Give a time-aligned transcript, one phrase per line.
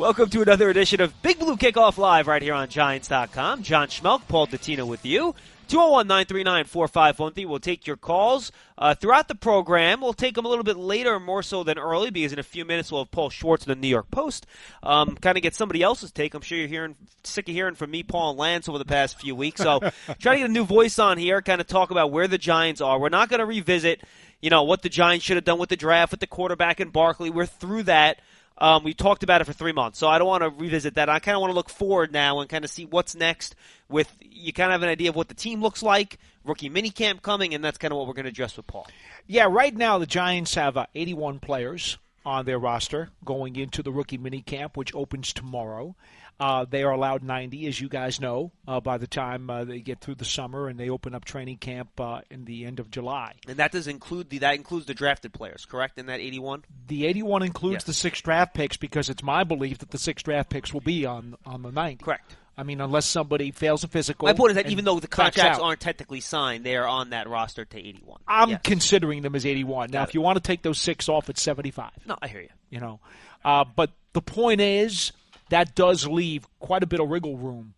[0.00, 3.62] Welcome to another edition of Big Blue Kickoff Live right here on Giants.com.
[3.62, 5.34] John Schmeelk, Paul Dottino with you.
[5.68, 7.44] 201-939-4513.
[7.44, 10.00] We'll take your calls uh, throughout the program.
[10.00, 12.64] We'll take them a little bit later, more so than early, because in a few
[12.64, 14.46] minutes we'll have Paul Schwartz of the New York Post.
[14.82, 16.32] Um, kind of get somebody else's take.
[16.32, 19.20] I'm sure you're hearing sick of hearing from me, Paul, and Lance over the past
[19.20, 19.60] few weeks.
[19.60, 19.80] So
[20.18, 22.80] try to get a new voice on here, kind of talk about where the Giants
[22.80, 22.98] are.
[22.98, 24.00] We're not going to revisit,
[24.40, 26.90] you know, what the Giants should have done with the draft, with the quarterback and
[26.90, 27.28] Barkley.
[27.28, 28.18] We're through that.
[28.60, 31.08] Um, we talked about it for three months, so I don't want to revisit that.
[31.08, 33.54] I kind of want to look forward now and kind of see what's next.
[33.88, 37.22] With you, kind of have an idea of what the team looks like, rookie minicamp
[37.22, 38.86] coming, and that's kind of what we're going to address with Paul.
[39.26, 43.90] Yeah, right now the Giants have uh, 81 players on their roster going into the
[43.90, 45.96] rookie minicamp, which opens tomorrow.
[46.40, 49.80] Uh, they are allowed 90, as you guys know, uh, by the time uh, they
[49.80, 52.90] get through the summer and they open up training camp uh, in the end of
[52.90, 53.34] July.
[53.46, 55.98] And that does include the that includes the drafted players, correct?
[55.98, 57.84] In that 81, The 81 includes Yes.
[57.84, 61.04] the six draft picks because it's my belief that the six draft picks will be
[61.04, 62.04] on on the 90.
[62.04, 62.36] correct.
[62.56, 64.26] I mean, unless somebody fails a physical.
[64.26, 67.26] My point is that even though the contracts aren't technically signed, they are on that
[67.28, 68.20] roster to 81.
[68.28, 68.60] I'm Yes.
[68.64, 69.90] considering them as 81.
[69.90, 71.90] Now, Got if you want to take those six off, it's 75.
[72.06, 72.48] no, I hear you.
[72.70, 73.00] you know.
[73.44, 75.12] Uh, but the point is
[75.50, 77.74] that does leave quite a bit of wriggle room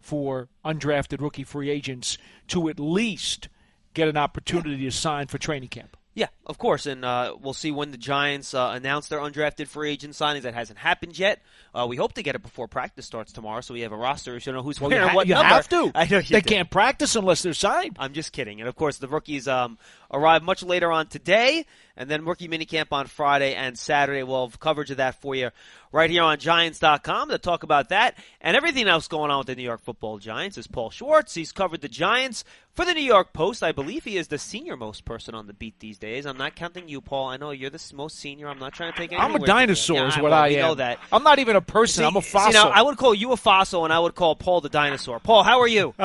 [0.00, 2.16] for undrafted rookie free agents
[2.48, 3.48] to at least
[3.94, 5.96] get an opportunity to sign for training camp.
[6.14, 9.90] Yeah, of course, and uh, we'll see when the Giants uh, announce their undrafted free
[9.90, 10.42] agent signings.
[10.42, 11.42] That hasn't happened yet.
[11.74, 14.40] Uh, we hope to get it before practice starts tomorrow, so we have a roster.
[14.40, 15.48] So you know who's Well, you, ha- what you number.
[15.52, 15.92] have to.
[15.94, 16.48] I know they do.
[16.48, 17.96] can't practice unless they're signed.
[17.98, 18.60] I'm just kidding.
[18.60, 19.76] And of course, the rookies um,
[20.10, 21.66] arrive much later on today,
[21.98, 24.22] and then rookie minicamp on Friday and Saturday.
[24.22, 25.50] We'll have coverage of that for you
[25.96, 29.56] right here on Giants.com to talk about that and everything else going on with the
[29.56, 30.58] New York Football Giants.
[30.58, 31.34] Is Paul Schwartz?
[31.34, 32.44] He's covered the Giants
[32.74, 33.62] for the New York Post.
[33.62, 36.26] I believe he is the senior most person on the beat these days.
[36.26, 37.28] I'm not counting you, Paul.
[37.28, 38.48] I know you're the most senior.
[38.48, 39.60] I'm not trying to take anything I'm a away from you.
[39.60, 40.62] dinosaur, Yeah, is what well, I we am.
[40.62, 40.98] know that.
[41.10, 42.04] I'm not even a person.
[42.04, 42.52] I'm a fossil.
[42.52, 45.18] See, now, I would call you a fossil, and I would call Paul the dinosaur.
[45.18, 45.94] Paul, how are you?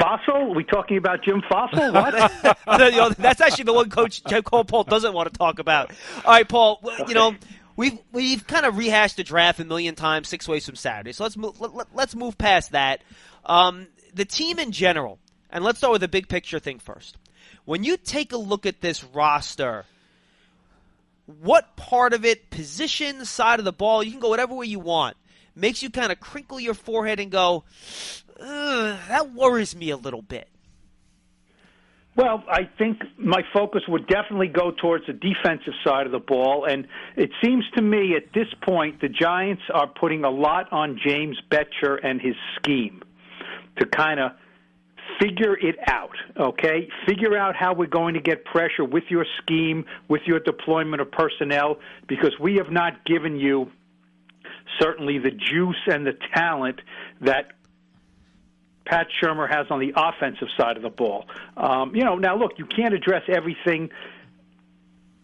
[0.00, 0.54] Fossil?
[0.54, 1.92] we talking about Jim Fassel?
[1.92, 3.16] What?
[3.18, 5.92] That's actually the one coach Joe Cole Paul doesn't want to talk about.
[6.24, 6.80] All right, Paul.
[7.06, 7.36] You know
[7.76, 11.12] we've we've kind of rehashed the draft a million times, six ways from Saturday.
[11.12, 13.02] So let's move, let, let's move past that.
[13.44, 15.18] Um, the team in general,
[15.50, 17.16] and let's start with the big picture thing first.
[17.64, 19.84] When you take a look at this roster,
[21.26, 24.80] what part of it, position, side of the ball, you can go whatever way you
[24.80, 25.16] want,
[25.54, 27.64] makes you kind of crinkle your forehead and go,
[28.40, 30.48] "Ugh, that worries me a little bit.
[32.14, 36.66] Well, I think my focus would definitely go towards the defensive side of the ball,
[36.66, 36.86] and
[37.16, 41.40] it seems to me at this point the Giants are putting a lot on James
[41.50, 43.02] Bettcher and his scheme
[43.78, 44.32] to kind of
[45.18, 46.88] figure it out, okay?
[47.06, 51.10] Figure out how we're going to get pressure with your scheme, with your deployment of
[51.10, 51.78] personnel,
[52.08, 53.70] because we have not given you
[54.78, 56.80] certainly the juice and the talent
[57.22, 57.52] that
[58.84, 61.26] Pat Shurmur has on the offensive side of the ball.
[61.56, 63.90] Um, you know, now look, you can't address everything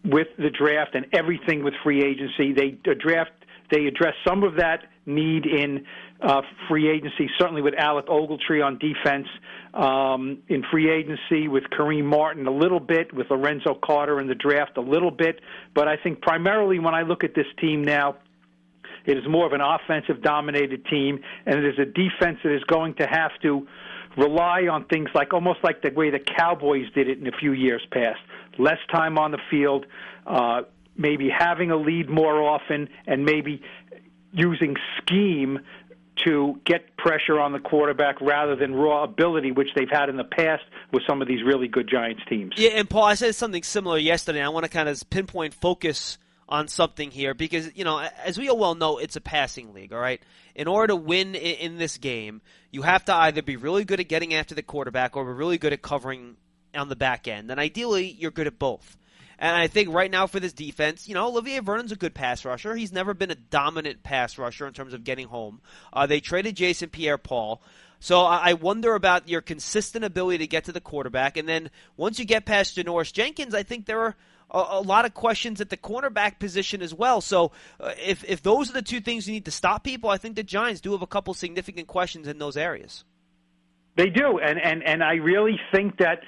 [0.03, 2.53] with the draft and everything with free agency.
[2.53, 3.31] They draft,
[3.71, 5.85] they address some of that need in
[6.21, 9.27] uh, free agency, certainly with Alec Ogletree on defense,
[9.73, 14.35] um, in free agency with Kareem Martin a little bit, with Lorenzo Carter in the
[14.35, 15.39] draft a little bit.
[15.73, 18.17] But I think primarily when I look at this team now,
[19.05, 22.63] it is more of an offensive dominated team, and it is a defense that is
[22.65, 23.67] going to have to
[24.17, 27.53] rely on things like almost like the way the Cowboys did it in a few
[27.53, 28.19] years past.
[28.57, 29.85] Less time on the field,
[30.25, 30.63] uh,
[30.97, 33.61] maybe having a lead more often, and maybe
[34.33, 35.59] using scheme
[36.25, 40.23] to get pressure on the quarterback rather than raw ability, which they've had in the
[40.25, 42.53] past with some of these really good Giants teams.
[42.57, 44.41] Yeah, and Paul, I said something similar yesterday.
[44.41, 46.17] I want to kind of pinpoint focus
[46.49, 49.93] on something here because you know, as we all well know, it's a passing league.
[49.93, 50.21] All right,
[50.55, 52.41] in order to win in, this game,
[52.71, 55.59] you have to either be really good at getting after the quarterback or be really
[55.59, 56.35] good at covering
[56.75, 57.49] on the back end.
[57.51, 58.97] And ideally, you're good at both.
[59.37, 62.43] And I think right now for this defense, you know, Olivier Vernon's a good pass
[62.43, 62.75] rusher.
[62.75, 65.61] He's never been a dominant pass rusher in terms of getting home.
[65.93, 67.61] Uh, they traded Jason Pierre-Paul.
[68.01, 71.37] So I I wonder about your consistent ability to get to the quarterback.
[71.37, 74.15] And then once you get past Janoris Jenkins, I think there are
[74.51, 77.21] a, a lot of questions at the cornerback position as well.
[77.21, 80.17] So uh, if, if those are the two things you need to stop people, I
[80.17, 83.03] think the Giants do have a couple significant questions in those areas.
[83.95, 86.21] They do, and and and I really think that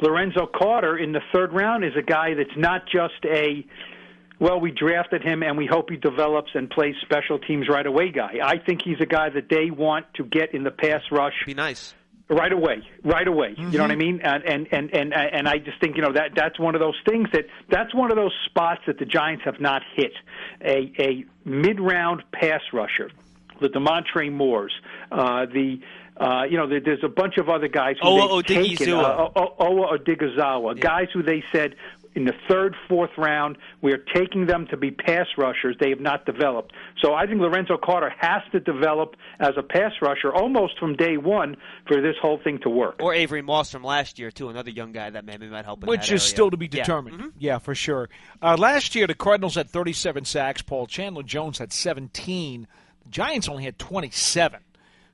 [0.00, 3.66] Lorenzo Carter in the third round is a guy that's not just a
[4.40, 8.10] well, we drafted him and we hope he develops and plays special teams right away
[8.10, 8.38] guy.
[8.42, 11.54] I think he's a guy that they want to get in the pass rush Be
[11.54, 11.94] nice.
[12.32, 13.50] Right away, right away.
[13.50, 13.70] Mm-hmm.
[13.70, 14.20] You know what I mean?
[14.22, 16.98] And, and and and and I just think you know that that's one of those
[17.08, 20.12] things that that's one of those spots that the Giants have not hit
[20.60, 23.10] a a mid round pass rusher,
[23.60, 24.72] the Damontre Moores,
[25.10, 25.80] uh, the.
[26.14, 28.92] Uh, you know, there, there's a bunch of other guys who Owa they've taken.
[28.92, 30.80] Uh, Owa Odighizuwa, yeah.
[30.80, 31.74] guys who they said
[32.14, 33.56] in the third, fourth round.
[33.80, 35.76] We are taking them to be pass rushers.
[35.80, 36.72] They have not developed.
[37.02, 41.16] So I think Lorenzo Carter has to develop as a pass rusher almost from day
[41.16, 41.56] one
[41.86, 42.96] for this whole thing to work.
[43.00, 45.84] Or Avery Moss from last year, too, another young guy that maybe might help.
[45.84, 46.20] Which is area.
[46.20, 47.18] still to be determined.
[47.18, 47.36] Yeah, mm-hmm.
[47.38, 48.08] yeah for sure.
[48.40, 50.62] Uh, last year, the Cardinals had 37 sacks.
[50.62, 52.66] Paul Chandler Jones had 17.
[53.04, 54.60] The Giants only had 27.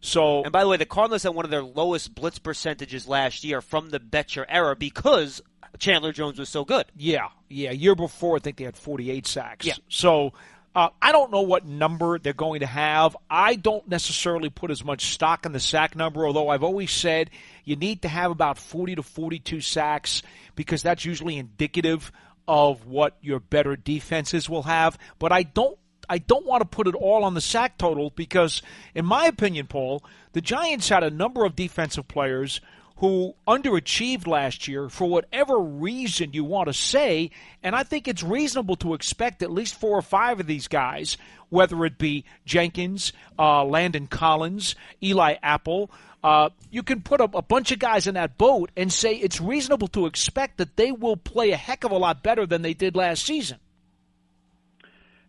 [0.01, 3.43] So, and by the way, the Cardinals had one of their lowest blitz percentages last
[3.43, 5.43] year from the Bettcher era because
[5.79, 6.87] Chandler Jones was so good.
[6.97, 7.71] Yeah, yeah.
[7.71, 9.67] Year before, I think they had 48 sacks.
[9.67, 9.75] Yeah.
[9.89, 10.33] So
[10.75, 13.17] uh, I don't know what number they're going to have.
[13.29, 17.31] I don't necessarily put as much stock in the sack number, although I've always said
[17.65, 20.23] you need to have about 40 to 42 sacks
[20.55, 22.13] because that's usually indicative
[22.47, 24.99] of what your better defenses will have.
[25.19, 25.79] But I don't
[26.09, 28.63] I don't want to put it all on the sack total because,
[28.95, 32.61] in my opinion, Paul, the Giants had a number of defensive players
[32.99, 37.31] who underachieved last year for whatever reason you want to say.
[37.63, 41.17] And I think it's reasonable to expect at least four or five of these guys,
[41.49, 45.91] whether it be Jenkins, uh, Landon Collins, Eli Apple.
[46.25, 49.41] Uh, you can put a, a bunch of guys in that boat and say it's
[49.41, 52.75] reasonable to expect that they will play a heck of a lot better than they
[52.75, 53.59] did last season.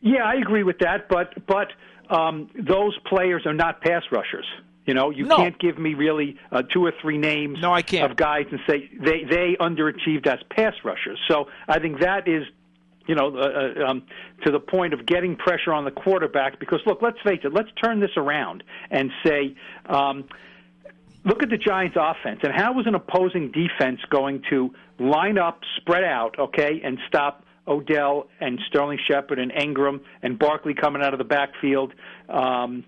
[0.02, 1.68] Yeah, I agree with that, but but
[2.10, 4.46] um, those players are not pass rushers.
[4.86, 5.36] You know, you no.
[5.36, 8.10] can't give me really uh, two or three names no, I can't.
[8.10, 11.20] of guys and say they they underachieved as pass rushers.
[11.28, 12.44] So I think that is
[13.10, 14.04] you know, uh, uh, um,
[14.46, 16.60] to the point of getting pressure on the quarterback.
[16.60, 19.56] Because look, let's face it, let's turn this around and say,
[19.88, 20.26] um,
[21.26, 25.62] look at the Giants' offense and how was an opposing defense going to line up,
[25.78, 31.14] spread out, okay, and stop Odell and Sterling Shepard and Engram and Barkley coming out
[31.14, 31.94] of the backfield.
[32.30, 32.84] Um,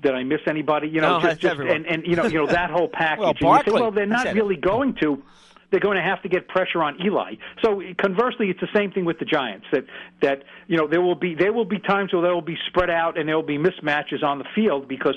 [0.00, 0.88] did I miss anybody?
[0.88, 3.40] You know, no, just, just and, and you know, you know that whole package.
[3.40, 4.60] well, Barkley, say, well, they're not really it.
[4.60, 5.22] going to.
[5.70, 7.34] They're going to have to get pressure on Eli.
[7.64, 9.66] So conversely, it's the same thing with the Giants.
[9.72, 9.84] That
[10.22, 12.90] that you know there will be there will be times where there will be spread
[12.90, 15.16] out and there will be mismatches on the field because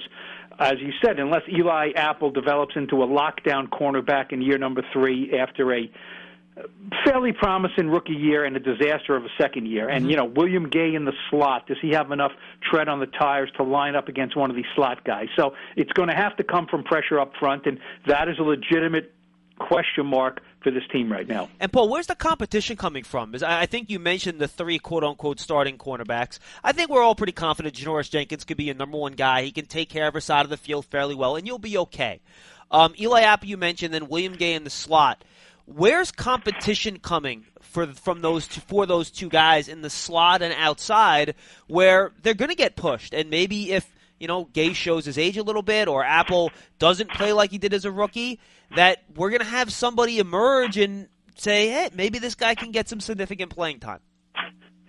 [0.60, 5.38] as you said, unless Eli Apple develops into a lockdown cornerback in year number three
[5.38, 5.92] after a
[7.06, 9.90] fairly promising rookie year and a disaster of a second year.
[9.90, 10.10] And, mm-hmm.
[10.10, 12.32] you know, William Gay in the slot, does he have enough
[12.70, 15.28] tread on the tires to line up against one of these slot guys?
[15.36, 18.44] So it's going to have to come from pressure up front, and that is a
[18.44, 19.14] legitimate
[19.60, 21.50] question mark for this team right now.
[21.60, 23.34] And Paul, where's the competition coming from?
[23.34, 26.40] Is I think you mentioned the three quote unquote starting cornerbacks.
[26.64, 29.44] I think we're all pretty confident Janoris Jenkins could be a number one guy.
[29.44, 31.78] He can take care of a side of the field fairly well, and you'll be
[31.78, 32.20] okay.
[32.70, 35.24] Um, Eli Apple, you mentioned, then William Gay in the slot.
[35.70, 40.54] Where's competition coming for from those two, for those two guys in the slot and
[40.54, 41.36] outside,
[41.68, 43.14] where they're going to get pushed?
[43.14, 43.86] And maybe if
[44.18, 47.58] you know Gay shows his age a little bit, or Apple doesn't play like he
[47.58, 48.40] did as a rookie,
[48.78, 52.88] that we're going to have somebody emerge and say, "Hey, maybe this guy can get
[52.88, 54.00] some significant playing time."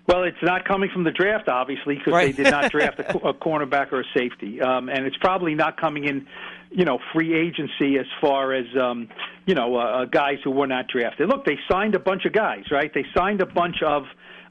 [0.06, 2.34] Well, it's not coming from the draft, obviously, because right.
[2.34, 5.79] they did not draft a, a cornerback or a safety, um, and it's probably not
[5.79, 6.29] coming in
[6.70, 9.08] you know, free agency as far as um,
[9.46, 11.29] you know uh, uh, guys who were not drafted.
[11.29, 12.93] Look, they signed a bunch of guys, right?
[12.93, 14.05] They signed a bunch of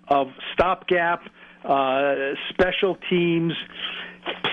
[0.08, 1.22] of stopgap
[1.64, 2.16] uh,
[2.50, 3.54] special teams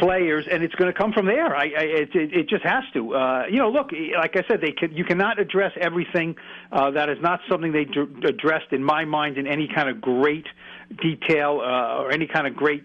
[0.01, 1.55] players, and it's going to come from there.
[1.55, 3.15] I, I, it, it, just has to.
[3.15, 6.37] Uh, you know, look, like I said, they can, you cannot address everything.
[6.71, 10.01] Uh, that is not something they d- addressed, in my mind, in any kind of
[10.01, 10.47] great
[11.03, 12.85] detail uh, or any kind of great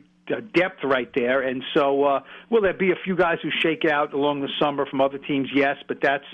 [0.54, 1.42] depth right there.
[1.42, 2.20] And so, uh,
[2.50, 5.50] will there be a few guys who shake out along the summer from other teams?
[5.54, 6.26] Yes, but that's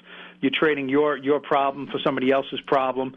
[0.41, 3.15] you're trading your your problem for somebody else's problem.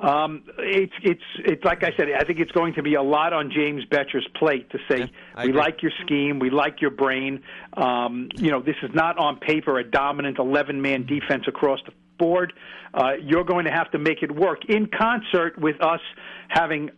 [0.00, 2.08] Um, it's it's it's like I said.
[2.16, 5.44] I think it's going to be a lot on James Bettcher's plate to say yeah,
[5.44, 7.42] we like your scheme, we like your brain.
[7.72, 11.92] Um, you know, this is not on paper a dominant 11 man defense across the
[12.18, 12.52] board.
[12.94, 16.00] Uh, you're going to have to make it work in concert with us
[16.48, 16.90] having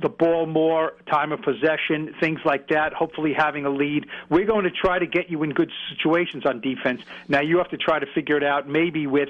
[0.00, 4.06] the ball more, time of possession, things like that, hopefully having a lead.
[4.28, 7.00] We're going to try to get you in good situations on defense.
[7.28, 9.28] Now you have to try to figure it out maybe with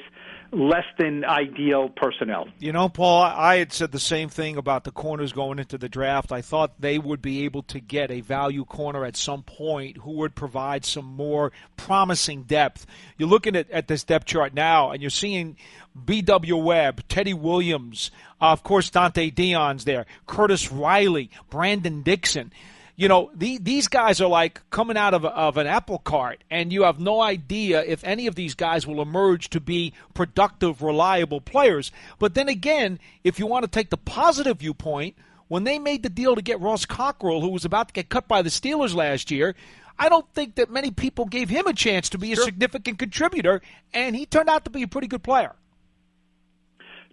[0.55, 2.49] less than ideal personnel.
[2.59, 5.89] You know, Paul, I had said the same thing about the corners going into the
[5.89, 6.33] draft.
[6.33, 10.13] I thought they would be able to get a value corner at some point who
[10.13, 12.87] would provide some more promising depth.
[13.19, 15.57] You're looking at, at this depth chart now, and you're seeing
[16.05, 16.57] B.W.
[16.57, 22.53] Webb, Teddy Williams, uh, of course, Donte Deayon's there, Curtis Riley, Brandon Dixon
[22.97, 26.73] you know, the, these guys are like coming out of, of an apple cart, and
[26.73, 31.41] you have no idea if any of these guys will emerge to be productive, reliable
[31.41, 31.91] players.
[32.19, 35.17] But then again, if you want to take the positive viewpoint,
[35.49, 38.29] when they made the deal to get Ross Cockrell, who was about to get cut
[38.29, 39.55] by the Steelers last year,
[39.99, 43.61] I don't think that many people gave him a chance to be a significant contributor,
[43.93, 45.55] and he turned out to be a pretty good player.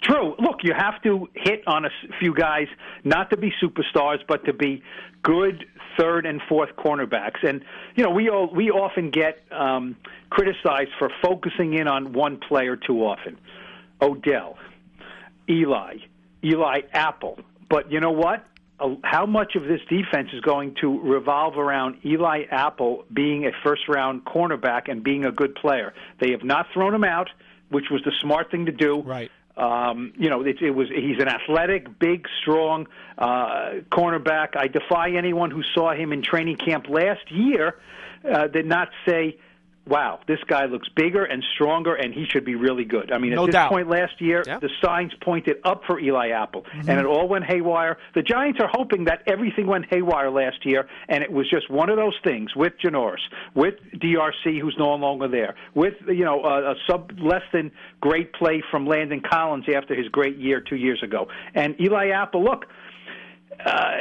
[0.01, 0.35] True.
[0.39, 1.89] Look, you have to hit on a
[2.19, 2.67] few guys,
[3.03, 4.81] not to be superstars, but to be
[5.21, 5.65] good
[5.97, 7.47] third and fourth cornerbacks.
[7.47, 7.63] And
[7.95, 9.95] you know, we all we often get um,
[10.29, 13.37] criticized for focusing in on one player too often.
[14.01, 14.57] Odell,
[15.47, 15.97] Eli,
[16.43, 17.39] Eli Apple.
[17.69, 18.45] But you know what?
[19.03, 23.83] How much of this defense is going to revolve around Eli Apple being a first
[23.87, 25.93] round cornerback and being a good player?
[26.19, 27.29] They have not thrown him out,
[27.69, 29.01] which was the smart thing to do.
[29.01, 29.29] Right.
[29.57, 34.55] Um, you know, it, it was he's an athletic, big, strong uh, cornerback.
[34.55, 37.75] I defy anyone who saw him in training camp last year
[38.29, 39.37] uh, did not say
[39.91, 43.11] wow, this guy looks bigger and stronger, and he should be really good.
[43.11, 43.69] I mean, no at this doubt.
[43.71, 44.57] point last year, yeah.
[44.59, 46.89] the signs pointed up for Eli Apple, Mm-hmm.
[46.89, 47.97] and it all went haywire.
[48.15, 51.89] The Giants are hoping that everything went haywire last year, and it was just one
[51.89, 53.19] of those things with Janoris,
[53.53, 58.31] with DRC, who's no longer there, with you know a, a sub less than great
[58.33, 62.43] play from Landon Collins after his great year two years ago, and Eli Apple.
[62.43, 62.65] Look,
[63.59, 63.91] uh,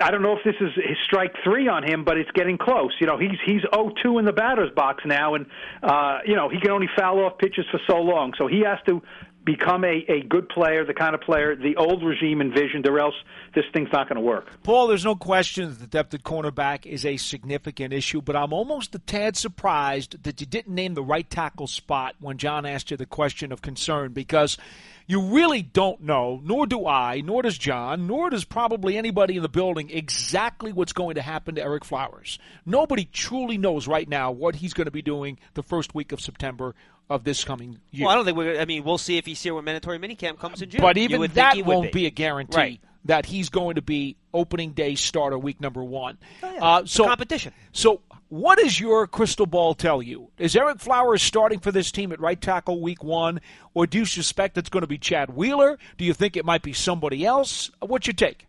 [0.00, 2.94] I don't know if this is his strike three on him, but it's getting close.
[3.00, 5.46] You know, he's he's 0-2 in the batter's box now, and
[5.82, 8.32] uh, you know he can only foul off pitches for so long.
[8.38, 9.02] So he has to
[9.44, 13.14] become a, a good player, the kind of player the old regime envisioned, or else
[13.54, 14.62] this thing's not going to work.
[14.62, 18.52] Paul, there's no question that the depth at cornerback is a significant issue, but I'm
[18.52, 22.90] almost a tad surprised that you didn't name the right tackle spot when John asked
[22.90, 24.58] you the question of concern because
[25.06, 29.42] you really don't know, nor do I, nor does John, nor does probably anybody in
[29.42, 32.38] the building exactly what's going to happen to Ereck Flowers.
[32.64, 36.20] Nobody truly knows right now what he's going to be doing the first week of
[36.20, 36.76] September
[37.10, 38.06] of this coming year.
[38.06, 38.58] Well, I don't think we're.
[38.60, 40.80] I mean, we'll see if he's here when mandatory minicamp comes in June.
[40.80, 42.06] But even that think he would won't be.
[42.06, 42.80] a guarantee Right.
[43.04, 46.16] that he's going to be opening day starter week number one.
[46.42, 46.64] Oh, yeah.
[46.64, 47.52] uh, so competition.
[47.72, 50.30] So, what does your crystal ball tell you?
[50.38, 53.40] Is Ereck Flowers starting for this team at right tackle week one,
[53.74, 55.78] or do you suspect it's going to be Chad Wheeler?
[55.98, 57.70] Do you think it might be somebody else?
[57.80, 58.46] What's your take?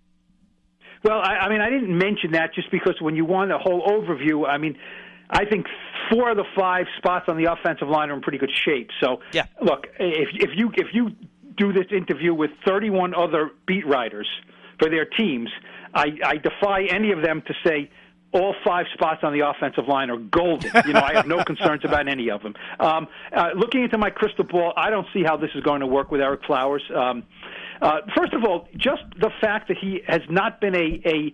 [1.04, 3.82] Well, I, I mean, I didn't mention that just because when you want a whole
[3.88, 4.78] overview, I mean,
[5.32, 5.66] I think
[6.12, 8.90] four of the five spots on the offensive line are in pretty good shape.
[9.02, 9.46] So, Yeah.
[9.62, 11.12] look, if if you if you
[11.58, 14.28] do this interview with 31 other beat writers
[14.80, 15.50] for their teams,
[15.94, 17.90] I, I defy any of them to say
[18.34, 20.72] all five spots on the offensive line are golden.
[20.88, 22.56] You know, I have no concerns about any of them.
[22.80, 25.88] Um, uh, looking into my crystal ball, I don't see how this is going to
[25.88, 26.84] work with Ereck Flowers.
[26.96, 27.24] Um,
[27.82, 31.34] uh, first of all, just the fact that he has not been a, a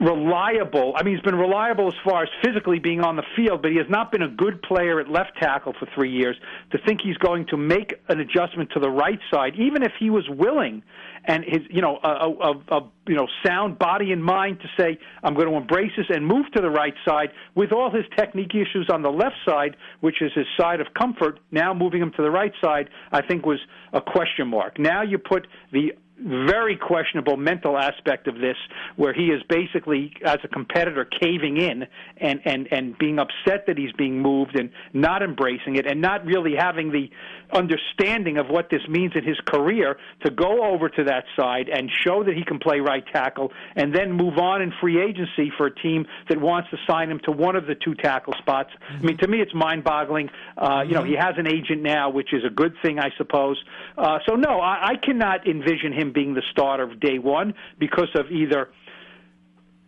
[0.00, 0.92] reliable.
[0.96, 3.78] I mean, he's been reliable as far as physically being on the field, but he
[3.78, 6.36] has not been a good player at left tackle for three years.
[6.70, 10.10] To think he's going to make an adjustment to the right side, even if he
[10.10, 10.82] was willing,
[11.24, 14.98] and his you know a, a, a you know sound body and mind to say
[15.24, 18.54] I'm going to embrace this and move to the right side with all his technique
[18.54, 21.40] issues on the left side, which is his side of comfort.
[21.50, 23.60] Now moving him to the right side, I think was
[23.92, 24.78] a question mark.
[24.78, 28.56] Now you put the very questionable mental aspect of this,
[28.96, 31.86] where he is basically, as a competitor, caving in
[32.18, 36.24] and, and, and being upset that he's being moved and not embracing it and not
[36.24, 37.10] really having the
[37.52, 41.90] understanding of what this means in his career to go over to that side and
[42.04, 45.66] show that he can play right tackle and then move on in free agency for
[45.66, 48.70] a team that wants to sign him to one of the two tackle spots.
[48.90, 50.28] I mean, to me, it's mind boggling.
[50.56, 53.62] Uh, you know, he has an agent now, which is a good thing, I suppose.
[53.96, 58.08] Uh, so, no, I, I cannot envision him being the starter of day one because
[58.14, 58.68] of either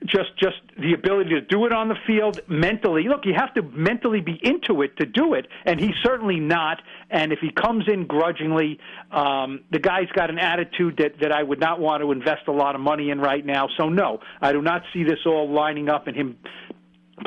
[0.07, 3.05] just just the ability to do it on the field mentally.
[3.09, 6.81] Look, you have to mentally be into it to do it, and he's certainly not.
[7.11, 8.79] And if he comes in grudgingly,
[9.11, 12.53] um, the guy's got an attitude that that I would not want to invest a
[12.53, 13.69] lot of money in right now.
[13.77, 16.39] So no, I do not see this all lining up and him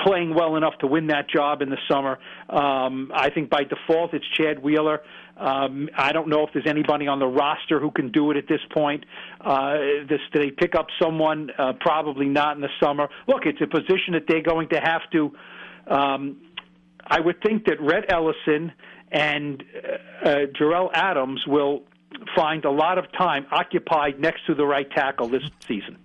[0.03, 2.17] playing well enough to win that job in the summer.
[2.49, 5.01] Um, I think by default it's Chad Wheeler.
[5.35, 8.47] Um, I don't know if there's anybody on the roster who can do it at
[8.47, 9.05] this point.
[9.41, 9.73] Uh,
[10.07, 11.49] this, do they pick up someone?
[11.57, 13.09] Uh, probably not in the summer.
[13.27, 15.35] Look, it's a position that they're going to have to.
[15.87, 16.37] Um,
[17.05, 18.71] I would think that Rhett Ellison
[19.11, 19.63] and
[20.23, 21.83] uh, uh, Jerell Adams will
[22.35, 25.97] find a lot of time occupied next to the right tackle this season.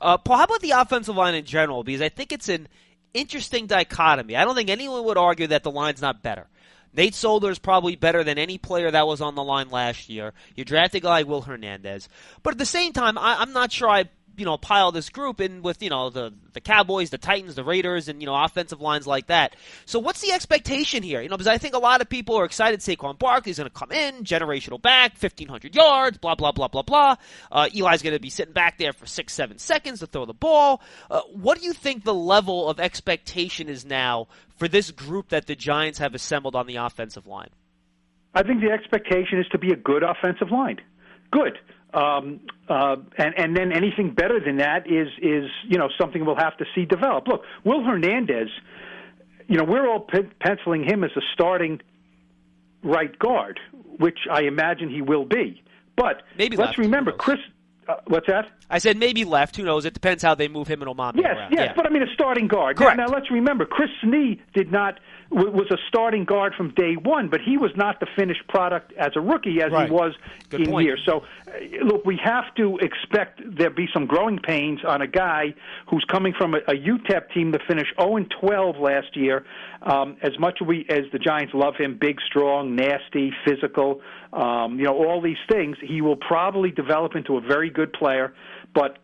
[0.00, 1.84] Uh, Paul, how about the offensive line in general?
[1.84, 2.68] Because I think it's an
[3.14, 4.36] interesting dichotomy.
[4.36, 6.46] I don't think anyone would argue that the line's not better.
[6.94, 10.32] Nate Solder is probably better than any player that was on the line last year.
[10.56, 12.08] You draft a guy like Will Hernandez,
[12.42, 15.40] but at the same time, I, I'm not sure I you know pile this group
[15.40, 18.80] in with you know the the Cowboys, the Titans, the Raiders, and you know offensive
[18.80, 19.54] lines like that.
[19.84, 21.20] So what's the expectation here?
[21.20, 22.80] You know, because I think a lot of people are excited.
[22.80, 26.82] Saquon Barkley's going to come in, generational back, fifteen hundred yards, blah blah blah blah
[26.82, 27.16] blah.
[27.52, 30.32] Uh, Eli's going to be sitting back there for six seven seconds to throw the
[30.32, 30.80] ball.
[31.10, 34.26] Uh, what do you think the level of expectation is now
[34.60, 37.48] for this group that the Giants have assembled on the offensive line?
[38.34, 40.76] I think the expectation is to be a good offensive line.
[41.32, 41.58] Good.
[41.94, 46.36] Um, uh, and and then anything better than that is is you know something we'll
[46.36, 47.26] have to see develop.
[47.26, 48.48] Look, Will Hernandez,
[49.48, 51.80] you know we're all pen- penciling him as a starting
[52.84, 53.58] right guard,
[53.98, 55.62] which I imagine he will be.
[55.96, 57.10] But Maybe let's remember?
[57.10, 57.38] Chris.
[57.88, 58.48] Uh, what's that?
[58.68, 59.56] I said maybe left.
[59.56, 59.84] Who knows?
[59.84, 61.52] It depends how they move him and Omameh Yes, around.
[61.52, 61.72] yes, yeah.
[61.74, 62.76] but I mean a starting guard.
[62.76, 62.96] Correct.
[62.96, 67.28] Now, now let's remember, Chris Snee did not was a starting guard from day one,
[67.28, 69.86] but he was not the finished product as a rookie as Right.
[69.88, 70.14] he was
[70.48, 70.86] Good in point.
[70.86, 70.96] here.
[71.06, 75.54] So, uh, look, we have to expect there be some growing pains on a guy
[75.86, 79.44] who's coming from a, a UTEP team that finished 0 and 12 last year.
[79.82, 84.00] Um, as much as we as the Giants love him, big, strong, nasty, physical,
[84.32, 88.34] um, you know, all these things, he will probably develop into a very good player,
[88.74, 88.98] but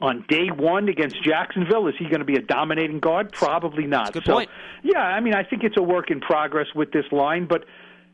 [0.00, 3.32] on day one against Jacksonville, is he going to be a dominating guard?
[3.32, 4.12] Probably not.
[4.12, 4.50] Good so, point.
[4.82, 7.64] yeah, I mean, I think it's a work in progress with this line, but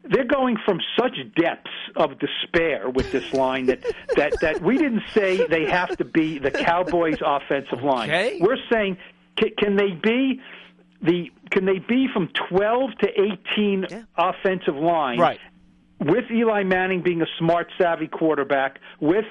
[0.05, 3.81] they're going from such depths of despair with this line that
[4.17, 8.11] that that we didn't say they have to be the Cowboys' offensive line.
[8.11, 8.39] Okay.
[8.41, 8.97] We're saying
[9.37, 10.41] can, can they be
[11.03, 13.09] the can they be from 12 to
[13.53, 14.03] 18 Yeah.
[14.17, 15.39] offensive line Right.
[16.01, 19.27] with Eli Manning being a smart, savvy quarterback, with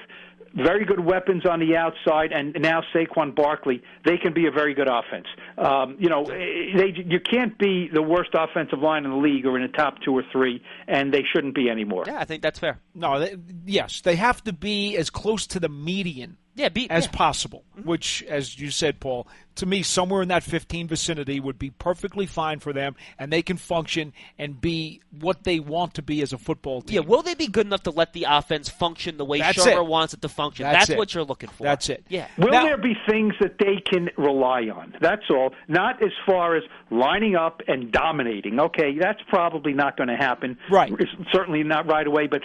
[0.54, 4.74] very good weapons on the outside, and now Saquon Barkley, they can be a very
[4.74, 5.26] good offense.
[5.58, 9.56] Um, you know, they you can't be the worst offensive line in the league or
[9.56, 12.04] in the top two or three, and they shouldn't be anymore.
[12.06, 12.78] Yeah, I think that's fair.
[12.94, 17.04] No, they, yes, they have to be as close to the median Yeah, beat as
[17.04, 17.08] yeah.
[17.08, 17.16] Mm-hmm.
[17.16, 17.64] possible.
[17.82, 22.26] Which, as you said, Paul, to me, somewhere in that 15 vicinity would be perfectly
[22.26, 26.32] fine for them, and they can function and be what they want to be as
[26.32, 26.94] a football team.
[27.02, 29.86] Yeah, will they be good enough to let the offense function the way That's Shurmur
[29.86, 30.64] wants it to function?
[30.64, 30.98] That's That's, it.
[30.98, 31.64] what you're looking for.
[31.64, 32.04] That's it.
[32.08, 32.28] Yeah.
[32.36, 34.94] Will Now- there be things that they can rely on?
[35.00, 35.54] That's all.
[35.68, 38.60] Not as far as lining up and dominating.
[38.60, 40.58] Okay, that's probably not going to happen.
[40.70, 40.92] Right.
[40.98, 42.26] It's certainly not right away.
[42.26, 42.42] But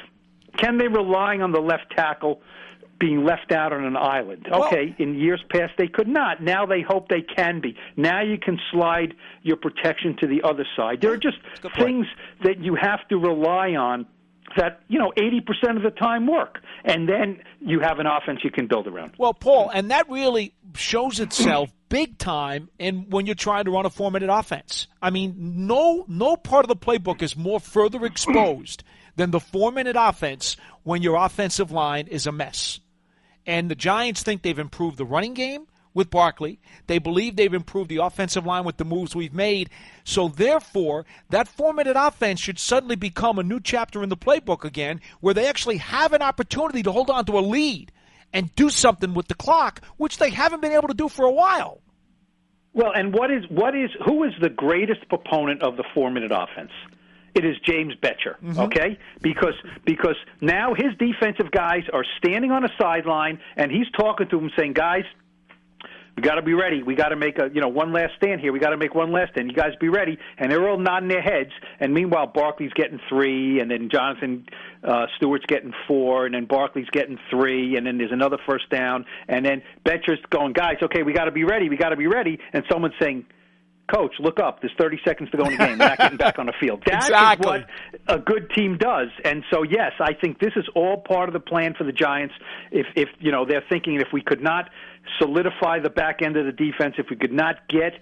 [0.58, 2.42] can they rely on the left tackle
[3.00, 4.48] being left out on an island?
[4.50, 6.42] Well- Okay, in years past they could not.
[6.42, 7.76] Now they hope they can be.
[7.96, 11.02] Now you can slide your protection to the other side.
[11.02, 11.38] There are just
[11.78, 12.06] things
[12.44, 14.06] that you have to rely on
[14.56, 18.50] that you know 80% of the time work and then you have an offense you
[18.50, 23.36] can build around Well, Paul, and that really shows itself big time in when you're
[23.36, 24.88] trying to run a four-minute offense.
[25.02, 25.36] I mean,
[25.68, 28.84] no no part of the playbook is more further exposed
[29.18, 32.80] than the four-minute offense when your offensive line is a mess.
[33.48, 36.60] And the Giants think they've improved the running game with Barkley.
[36.86, 39.72] They believe they've improved the offensive line with the moves we've made.
[40.04, 45.02] So therefore, that four-minute offense should suddenly become a new chapter in the playbook again,
[45.22, 47.92] where they actually have an opportunity to hold on to a lead
[48.34, 51.32] and do something with the clock, which they haven't been able to do for a
[51.32, 51.82] while.
[52.74, 56.32] Well, and what is what is who is the greatest proponent of the four minute
[56.32, 56.72] offense?
[57.38, 58.98] It is James Bettcher, okay?
[59.22, 59.54] Because
[59.86, 64.50] because now his defensive guys are standing on a sideline and he's talking to them
[64.58, 65.04] saying, "Guys,
[66.16, 66.82] we got to be ready.
[66.82, 68.52] We got to make a you know one last stand here.
[68.52, 69.52] We got to make one last stand.
[69.52, 71.52] You guys be ready." And they're all nodding their heads.
[71.80, 74.48] And meanwhile, Barkley's getting three, and then Jonathan
[74.84, 79.06] uh, Stewart's getting four, and then Barkley's getting three, and then there's another first down,
[79.28, 81.70] and then Bettcher's going, "Guys, okay, we got to be ready.
[81.70, 83.28] We got to be ready." And someone's saying.
[83.94, 84.60] Coach, look up.
[84.62, 85.78] There's 30 seconds to go in the game.
[85.78, 86.84] We're not getting back on the field.
[86.86, 87.48] That is Exactly.
[87.48, 87.68] what
[88.08, 89.08] a good team does.
[89.24, 92.34] And so, yes, I think this is all part of the plan for the Giants.
[92.72, 94.70] If, if you know, they're thinking if we could not
[95.20, 97.94] solidify the back end of the defense, if we could not get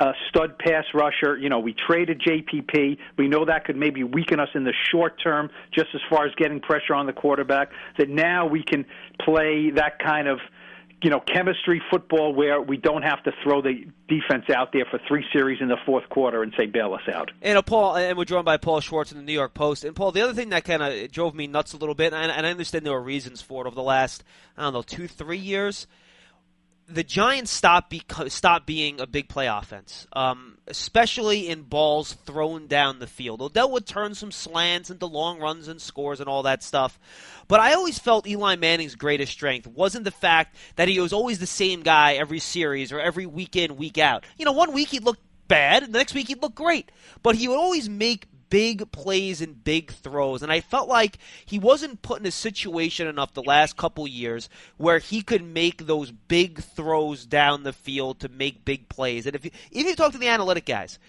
[0.00, 2.96] a stud pass rusher, you know, we traded JPP.
[3.16, 6.32] We know that could maybe weaken us in the short term, just as far as
[6.36, 7.68] getting pressure on the quarterback.
[7.98, 8.86] That now we can
[9.24, 10.38] play that kind of
[11.04, 14.98] you know, chemistry football where we don't have to throw the defense out there for
[15.06, 17.30] three series in the fourth quarter and say bail us out.
[17.42, 19.84] And uh, Paul, and we're joined by Paul Schwartz in the New York Post.
[19.84, 22.32] And Paul, the other thing that kind of drove me nuts a little bit, and,
[22.32, 24.24] and I understand there were reasons for it over the last,
[24.56, 25.86] I don't know, two, three years.
[26.86, 27.92] The Giants stop
[28.28, 33.40] stopped being a big play offense, um, especially in balls thrown down the field.
[33.40, 36.98] Odell would turn some slants into long runs and scores and all that stuff.
[37.48, 41.38] But I always felt Eli Manning's greatest strength wasn't the fact that he was always
[41.38, 44.24] the same guy every series or every week in, week out.
[44.36, 45.18] You know, one week he'd look
[45.48, 46.92] bad, and the next week he'd look great.
[47.22, 50.40] But he would always make big plays and big throws.
[50.40, 54.48] And I felt like he wasn't put in a situation enough the last couple years
[54.76, 59.26] where he could make those big throws down the field to make big plays.
[59.26, 61.00] And if you, if you talk to the analytic guys,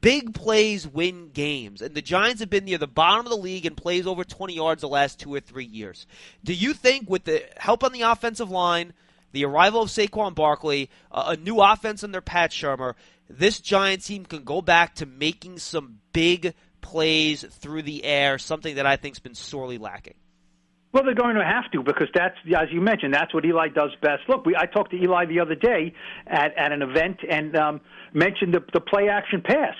[0.00, 1.82] big plays win games.
[1.82, 4.54] And the Giants have been near the bottom of the league in plays over 20
[4.54, 6.06] yards the last two or three years.
[6.42, 8.94] Do you think with the help on the offensive line,
[9.32, 12.94] the arrival of Saquon Barkley, a new offense under Pat Shurmur,
[13.28, 18.76] this Giants team can go back to making some big plays through the air, something
[18.76, 20.14] that I think's been sorely lacking.
[20.92, 23.90] Well, they're going to have to because that's, as you mentioned, that's what Eli does
[24.00, 24.22] best.
[24.28, 25.92] Look, we, I talked to Eli the other day
[26.26, 27.80] at, at an event and um,
[28.12, 29.74] mentioned the, the play action pass.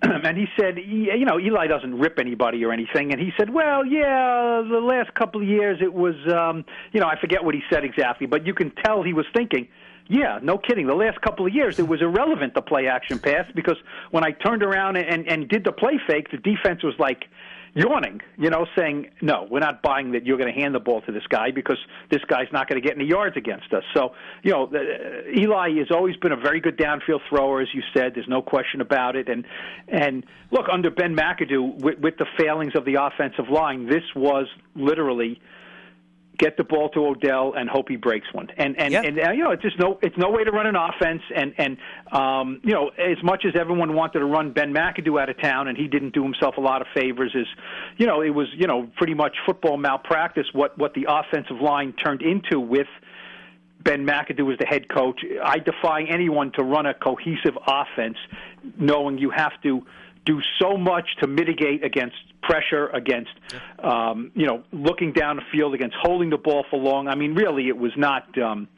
[0.02, 3.12] and he said, you know, Eli doesn't rip anybody or anything.
[3.12, 7.06] And he said, well, yeah, the last couple of years it was, um, you know,
[7.06, 9.68] I forget what he said exactly, but you can tell he was thinking,
[10.08, 10.86] yeah, no kidding.
[10.86, 13.76] The last couple of years, it was irrelevant the play action pass because
[14.10, 17.24] when I turned around and, and did the play fake, the defense was like,
[17.74, 21.00] yawning, you know, saying, no, we're not buying that you're going to hand the ball
[21.02, 23.82] to this guy because this guy's not going to get any yards against us.
[23.92, 24.14] So,
[24.44, 24.70] you know,
[25.36, 28.12] Eli has always been a very good downfield thrower, as you said.
[28.14, 29.28] There's no question about it.
[29.28, 29.44] And,
[29.88, 34.46] and look, under Ben McAdoo, with, with the failings of the offensive line, this was
[34.76, 35.40] literally–
[36.38, 38.48] get the ball to Odell and hope he breaks one.
[38.56, 40.76] And and, and uh, you know, it's just no it's no way to run an
[40.76, 41.22] offense.
[41.34, 41.76] And and
[42.12, 45.68] um, you know, as much as everyone wanted to run Ben McAdoo out of town,
[45.68, 47.46] and he didn't do himself a lot of favors, is
[47.96, 51.92] you know, it was you know pretty much football malpractice what what the offensive line
[51.92, 52.88] turned into with.
[53.80, 55.20] Ben McAdoo as the head coach.
[55.44, 58.16] I defy anyone to run a cohesive offense
[58.78, 59.84] knowing you have to
[60.24, 63.30] do so much to mitigate against pressure, against
[63.82, 67.08] um, you know looking down the field, against holding the ball for long.
[67.08, 68.36] I mean, really, it was not.
[68.38, 68.68] Um,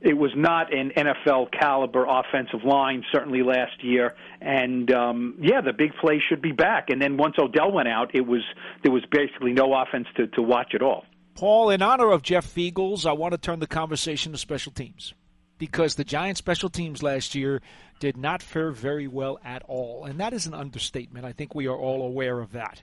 [0.00, 4.14] it was not an NFL caliber offensive line, certainly last year.
[4.40, 6.90] And um, yeah, the big play should be back.
[6.90, 8.42] And then once Odell went out, it was
[8.84, 11.04] there was basically no offense to, to watch at all.
[11.34, 15.14] Paul, in honor of Jeff Feagles, I want to turn the conversation to special teams
[15.58, 17.60] because the Giants' special teams last year
[17.98, 20.04] did not fare very well at all.
[20.04, 21.24] And that is an understatement.
[21.24, 22.82] I think we are all aware of that.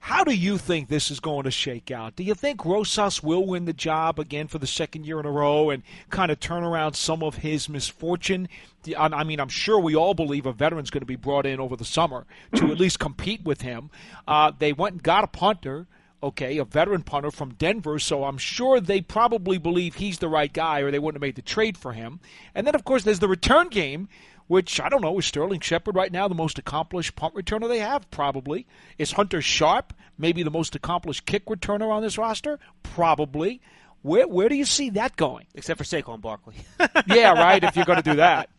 [0.00, 2.14] How do you think this is going to shake out?
[2.14, 5.30] Do you think Rosas will win the job again for the second year in a
[5.30, 8.50] row and kind of turn around some of his misfortune?
[8.98, 11.74] I mean, I'm sure we all believe a veteran's going to be brought in over
[11.74, 13.88] the summer to at least compete with him.
[14.28, 15.86] Uh, they went and got a punter
[16.24, 20.50] okay, a veteran punter from Denver, so I'm sure they probably believe he's the right
[20.50, 22.18] guy or they wouldn't have made the trade for him.
[22.54, 24.08] And then, of course, there's the return game,
[24.46, 27.78] which I don't know, is Sterling Shepard right now the most accomplished punt returner they
[27.78, 28.10] have?
[28.10, 28.66] Probably.
[28.98, 32.58] Is Hunter Sharp maybe the most accomplished kick returner on this roster?
[32.82, 33.60] Probably.
[34.02, 35.46] Where where do you see that going?
[35.54, 36.56] Except for Saquon Barkley.
[37.06, 37.62] yeah, right.
[37.64, 38.50] If you're going to do that.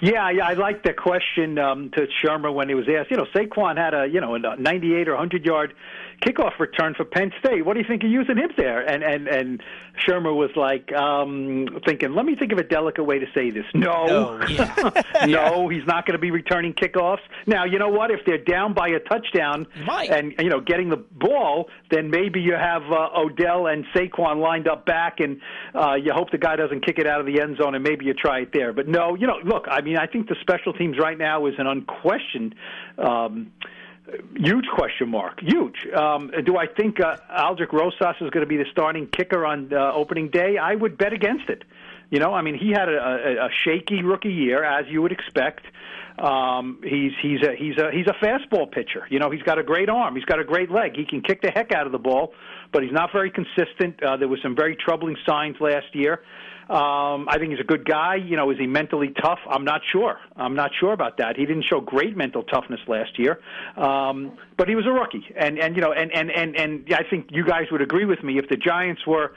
[0.00, 3.10] Yeah, yeah, I like the question um, to Shurmur when he was asked.
[3.10, 5.74] You know, Saquon had a you know a 98 or 100 yard
[6.22, 7.64] kickoff return for Penn State.
[7.66, 8.80] What do you think of using him there?
[8.88, 9.62] And and and
[10.06, 13.64] Shurmur was like um, thinking, let me think of a delicate way to say this.
[13.74, 15.02] No, no, yeah.
[15.26, 17.20] no he's not going to be returning kickoffs.
[17.46, 18.10] Now, you know what?
[18.10, 22.54] If they're down by a touchdown and you know getting the ball, then maybe you
[22.54, 25.40] have uh, Odell and Saquon lined up back, and
[25.74, 28.04] uh, you hope the guy doesn't kick it out of the end zone, and maybe
[28.04, 28.72] you try it there.
[28.72, 31.54] But no, you know, look, I mean, I think the special teams right now is
[31.58, 32.54] an unquestioned.
[32.98, 33.52] Um,
[34.36, 35.40] Huge question mark.
[35.40, 35.86] Huge.
[35.94, 39.72] Um, do I think uh, Aldrick Rosas is going to be the starting kicker on
[39.72, 40.58] uh, opening day?
[40.58, 41.64] I would bet against it.
[42.10, 45.12] You know, I mean, he had a, a, a shaky rookie year, as you would
[45.12, 45.64] expect.
[46.18, 49.06] Um, he's he's a he's a he's a fastball pitcher.
[49.08, 50.14] You know, he's got a great arm.
[50.14, 50.94] He's got a great leg.
[50.94, 52.34] He can kick the heck out of the ball,
[52.70, 54.02] but he's not very consistent.
[54.02, 56.22] Uh, there were some very troubling signs last year.
[56.68, 58.16] Um, I think he's a good guy.
[58.16, 59.40] You know, is he mentally tough?
[59.48, 60.18] I'm not sure.
[60.36, 61.36] I'm not sure about that.
[61.36, 63.40] He didn't show great mental toughness last year,
[63.76, 67.02] um, but he was a rookie, and and you know, and and and and I
[67.08, 69.34] think you guys would agree with me if the Giants were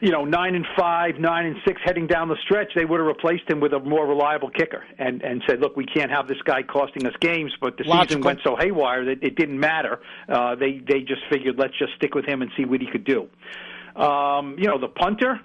[0.00, 3.06] you know, nine and five, nine and six heading down the stretch, they would have
[3.06, 6.40] replaced him with a more reliable kicker and and said, look, we can't have this
[6.44, 7.52] guy costing us games.
[7.60, 8.06] But the Logical.
[8.06, 10.00] season went so haywire that it didn't matter.
[10.28, 13.04] Uh, they they just figured let's just stick with him and see what he could
[13.04, 13.28] do.
[14.00, 15.40] Um, you know, the punter.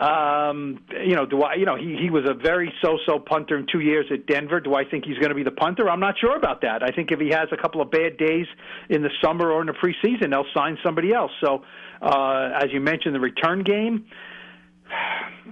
[0.00, 1.56] Um, you know, do I?
[1.56, 4.58] You know, he he was a very so-so punter in two years at Denver.
[4.58, 5.90] Do I think he's going to be the punter?
[5.90, 6.82] I'm not sure about that.
[6.82, 8.46] I think if he has a couple of bad days
[8.88, 11.32] in the summer or in the preseason, they'll sign somebody else.
[11.44, 11.64] So,
[12.00, 14.06] uh, as you mentioned, the return game.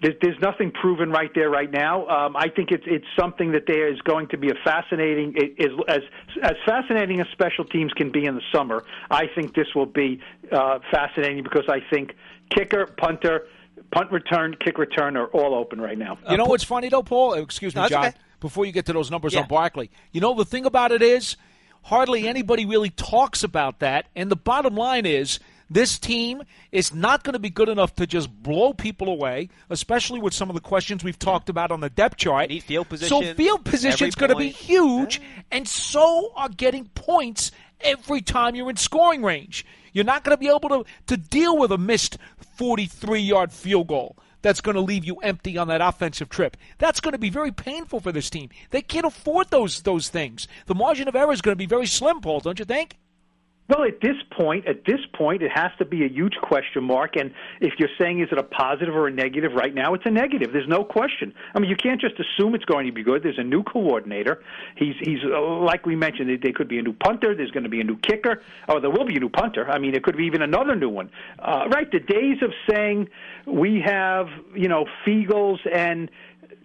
[0.00, 2.06] There's, nothing proven right there right now.
[2.06, 5.72] Um, I think it's it's something that there is going to be a fascinating as
[5.88, 6.02] as
[6.42, 8.84] as fascinating as special teams can be in the summer.
[9.10, 10.20] I think this will be
[10.52, 12.14] uh, fascinating because I think
[12.50, 13.48] kicker, punter,
[13.90, 16.18] punt return, kick return are all open right now.
[16.30, 17.34] You know what's funny though, Paul?
[17.34, 18.06] Excuse me, no, John.
[18.06, 18.16] Okay.
[18.40, 19.40] Before you get to those numbers yeah.
[19.40, 21.36] on Barkley, you know the thing about it is
[21.82, 24.06] hardly anybody really talks about that.
[24.14, 28.06] And the bottom line is this team is not going to be good enough to
[28.06, 31.90] just blow people away, especially with some of the questions we've talked about on the
[31.90, 32.48] depth chart.
[32.48, 33.22] Need field position.
[33.22, 35.20] So field position is going to be huge,
[35.50, 39.66] and so are getting points every time you're in scoring range.
[39.98, 42.18] You're not going to be able to, to deal with a missed
[42.54, 46.56] 43 yard field goal that's going to leave you empty on that offensive trip.
[46.78, 48.50] That's going to be very painful for this team.
[48.70, 50.46] They can't afford those those things.
[50.66, 52.96] The margin of error is going to be very slim, Paul, don't you think?
[53.68, 57.16] Well, at this point, at this point, it has to be a huge question mark.
[57.16, 60.10] And if you're saying is it a positive or a negative, right now it's a
[60.10, 60.54] negative.
[60.54, 61.34] There's no question.
[61.54, 63.22] I mean, you can't just assume it's going to be good.
[63.22, 64.42] There's a new coordinator.
[64.76, 66.30] He's he's uh, like we mentioned.
[66.42, 67.34] There could be a new punter.
[67.34, 68.42] There's going to be a new kicker.
[68.70, 69.68] Oh, there will be a new punter.
[69.70, 71.10] I mean, it could be even another new one.
[71.38, 71.90] Uh, right?
[71.90, 73.10] The days of saying
[73.46, 76.10] we have you know Feagles and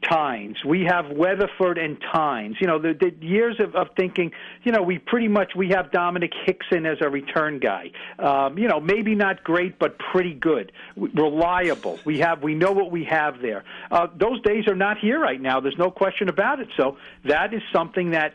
[0.09, 0.57] Tynes.
[0.65, 2.55] We have Weatherford and Tynes.
[2.59, 4.31] You know, the, the years of, of thinking,
[4.63, 7.91] you know, we pretty much we have Domenik Hixon as a return guy.
[8.19, 11.99] Um, you know, maybe not great, but pretty good, reliable.
[12.05, 13.63] We have we know what we have there.
[13.91, 15.59] Uh, those days are not here right now.
[15.59, 16.67] There's no question about it.
[16.77, 18.33] So that is something that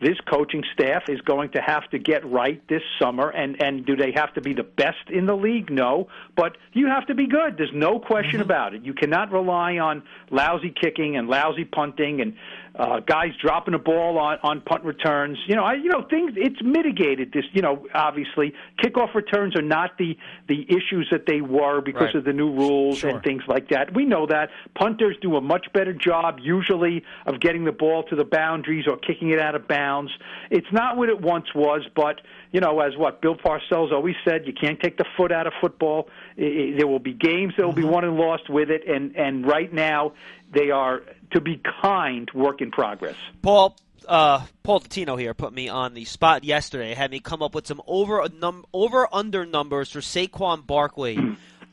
[0.00, 3.30] this coaching staff is going to have to get right this summer.
[3.30, 5.70] And and do they have to be the best in the league?
[5.70, 7.56] No, but you have to be good.
[7.56, 8.42] There's no question mm-hmm.
[8.42, 8.84] about it.
[8.84, 12.34] You cannot rely on lousy kicking and lousy punting and
[12.78, 15.36] uh, guys dropping the ball on on punt returns.
[15.46, 16.32] You know, I you know things.
[16.36, 17.32] It's mitigated.
[17.32, 22.06] This you know obviously kickoff returns are not the the issues that they were because
[22.06, 22.14] right.
[22.16, 23.10] of the new rules sure.
[23.10, 23.94] and things like that.
[23.94, 28.16] We know that punters do a much better job usually of getting the ball to
[28.16, 30.12] the boundaries or kicking it out of bounds.
[30.50, 32.20] It's not what it once was, but
[32.52, 35.52] you know, as what Bill Parcells always said, you can't take the foot out of
[35.60, 36.08] football.
[36.36, 37.82] It, there will be games that will mm-hmm.
[37.82, 40.12] be won and lost with it, and and right now
[40.52, 43.16] they are to be kind, work in progress.
[43.42, 46.94] Paul, uh, Paul Dottino here put me on the spot yesterday.
[46.94, 51.18] Had me come up with some over num- over under numbers for Saquon Barkley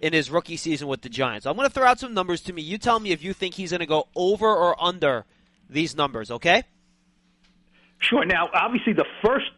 [0.02, 1.46] in his rookie season with the Giants.
[1.46, 2.62] I'm going to throw out some numbers to me.
[2.62, 5.26] You tell me if you think he's going to go over or under
[5.70, 6.32] these numbers.
[6.32, 6.64] Okay?
[8.00, 8.26] Sure.
[8.26, 9.52] Now, obviously, the first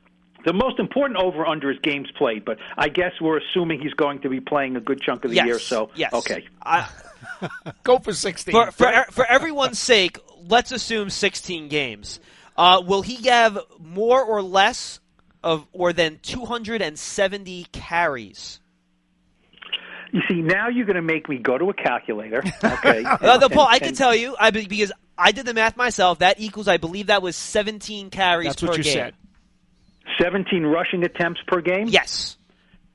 [0.47, 4.21] the most important over under is games played, but I guess we're assuming he's going
[4.21, 5.45] to be playing a good chunk of the yes.
[5.45, 5.59] year.
[5.59, 6.13] So yes.
[6.13, 6.87] okay, I,
[7.83, 8.53] Go for 16.
[8.53, 12.21] For, for, for everyone's sake, let's assume 16 games.
[12.55, 15.01] Uh, will he have more or less
[15.43, 18.61] of or than 270 carries?
[20.13, 22.41] You see, now you're going to make me go to a calculator.
[22.63, 23.03] Okay.
[23.05, 26.19] uh, the, Paul, I can tell you, I, because I did the math myself.
[26.19, 28.93] That equals, I believe, that was 17 carries That's per what you game.
[28.93, 29.13] said.
[30.19, 31.87] 17 rushing attempts per game.
[31.87, 32.37] Yes.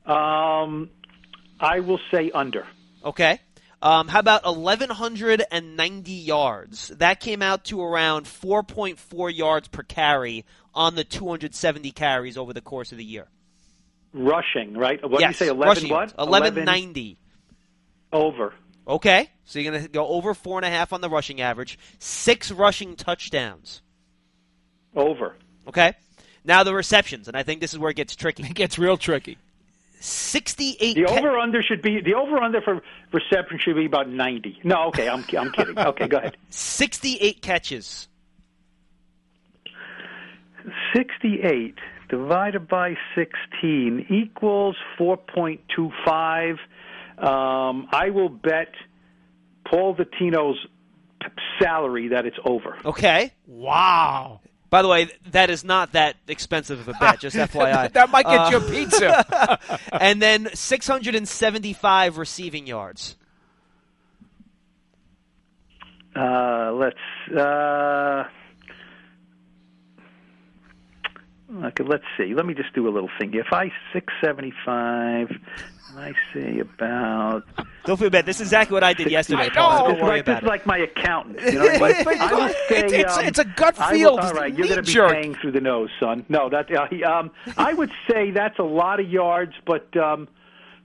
[0.07, 0.90] Um,
[1.61, 2.66] I will say under.
[3.05, 3.40] Okay.
[3.81, 6.88] Um, how about 1,190 yards?
[6.88, 12.61] That came out to around 4.4 yards per carry on the 270 carries over the
[12.61, 13.27] course of the year.
[14.12, 15.03] Rushing, right?
[15.03, 15.55] What yes, do you say?
[15.55, 16.16] 11 rushing what?
[16.16, 17.18] 1190.
[18.12, 18.55] Over.
[18.87, 21.79] Okay, so you're going to go over four and a half on the rushing average.
[21.98, 23.81] Six rushing touchdowns.
[24.94, 25.37] Over.
[25.66, 25.94] Okay.
[26.44, 28.42] Now the receptions, and I think this is where it gets tricky.
[28.50, 29.38] It gets real tricky.
[30.00, 30.94] 68.
[30.96, 34.59] The over under should be the over under for reception should be about 90.
[34.64, 35.78] No, okay, I'm I'm kidding.
[35.78, 36.37] Okay, go ahead.
[36.50, 38.09] 68 catches.
[40.94, 41.76] 68
[42.09, 46.59] divided by 16 equals 4.25.
[47.18, 48.72] Um, I will bet
[49.64, 50.59] Paul Dottino's
[51.61, 52.76] salary that it's over.
[52.85, 53.33] Okay.
[53.46, 54.40] Wow.
[54.72, 57.92] By the way, that is not that expensive of a bet, just FYI.
[57.92, 59.78] that might get uh, you a pizza.
[60.00, 63.16] and then 675 receiving yards.
[66.16, 66.96] Uh, let's
[67.38, 68.24] uh,
[71.64, 71.84] okay.
[71.84, 72.34] Let's see.
[72.34, 73.34] Let me just do a little thing.
[73.34, 75.28] If I six seventy five
[75.96, 77.44] I say about.
[77.84, 78.24] Don't feel bad.
[78.24, 79.88] This is exactly what I did yesterday, Paul.
[79.88, 81.40] Don't worry right, about this is like my accountant.
[81.40, 84.16] You know, like, I say, it's, it's, um, it's, a gut feel.
[84.16, 86.24] all right, you're going to be paying through the nose, son.
[86.28, 90.28] No, that uh, um, I would say that's a lot of yards, but um,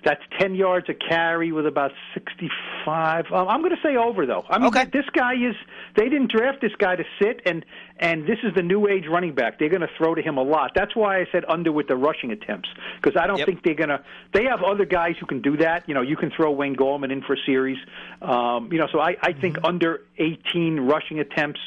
[0.07, 3.25] that's 10 yards a carry with about 65.
[3.29, 4.45] Um, I'm going to say over, though.
[4.49, 4.85] I mean, okay.
[4.85, 5.53] this guy is.
[5.97, 7.65] They didn't draft this guy to sit, and
[7.97, 9.59] and this is the new age running back.
[9.59, 10.71] They're going to throw to him a lot.
[10.73, 12.69] That's why I said under with the rushing attempts
[13.01, 13.47] because I don't yep.
[13.47, 14.01] think they're going to.
[14.33, 15.83] They have other guys who can do that.
[15.89, 17.77] You know, you can throw Wayne Gallman in for a series.
[18.21, 19.65] Um, you know, so I, I think mm-hmm.
[19.65, 21.59] under 18 rushing attempts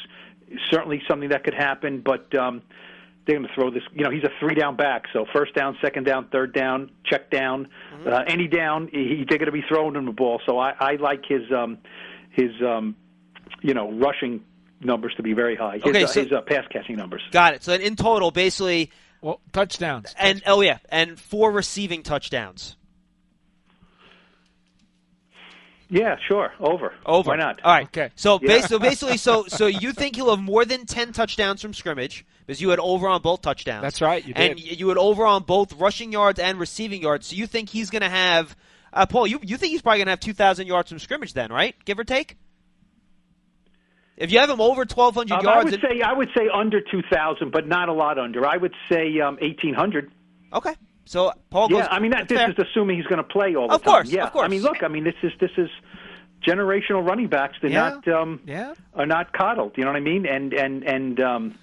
[0.71, 2.33] certainly something that could happen, but.
[2.35, 2.63] Um,
[3.25, 3.83] they're going to throw this.
[3.93, 7.29] You know, he's a three down back, so first down, second down, third down, check
[7.29, 8.07] down, mm-hmm.
[8.07, 10.41] uh, any down, he, they're going to be throwing him the ball.
[10.45, 11.77] So I, I like his um,
[12.31, 12.95] his um,
[13.61, 14.43] you know rushing
[14.79, 15.75] numbers to be very high.
[15.75, 17.21] His, okay, uh, his uh, pass catching numbers.
[17.31, 17.63] Got it.
[17.63, 20.15] So in total, basically, Well, touchdowns.
[20.17, 22.75] And oh yeah, and four receiving touchdowns.
[25.89, 26.53] Yeah, sure.
[26.59, 26.93] Over.
[27.05, 27.31] Over.
[27.31, 27.59] Why not?
[27.65, 27.85] All right.
[27.85, 28.11] Okay.
[28.15, 28.59] So, Yeah.
[28.59, 32.25] bas- so basically, so so you think he'll have more than ten touchdowns from scrimmage
[32.45, 33.81] because you had over on both touchdowns.
[33.83, 34.65] That's right, you and did.
[34.65, 37.27] y- you had over on both rushing yards and receiving yards.
[37.27, 38.55] So you think he's going to have
[38.93, 39.27] uh, Paul?
[39.27, 41.75] You you think he's probably going to have two thousand yards from scrimmage then, right?
[41.85, 42.37] Give or take.
[44.17, 46.47] If you have him over twelve hundred Um, I would and- say I would say
[46.53, 48.45] under two thousand, but not a lot under.
[48.45, 50.11] I would say um, eighteen hundred.
[50.53, 50.75] okay.
[51.05, 51.79] So Paul goes.
[51.79, 52.51] Yeah, I mean that, this fair.
[52.51, 53.91] is assuming he's going to play all the Of time.
[53.93, 54.25] course, yeah.
[54.25, 54.45] of course.
[54.45, 55.67] I mean, look, I mean this is this is
[56.47, 57.55] generational running backs.
[57.61, 58.73] They're Yeah, not um, yeah.
[58.93, 59.73] are not coddled.
[59.77, 60.25] You know what I mean?
[60.27, 61.55] And and and um,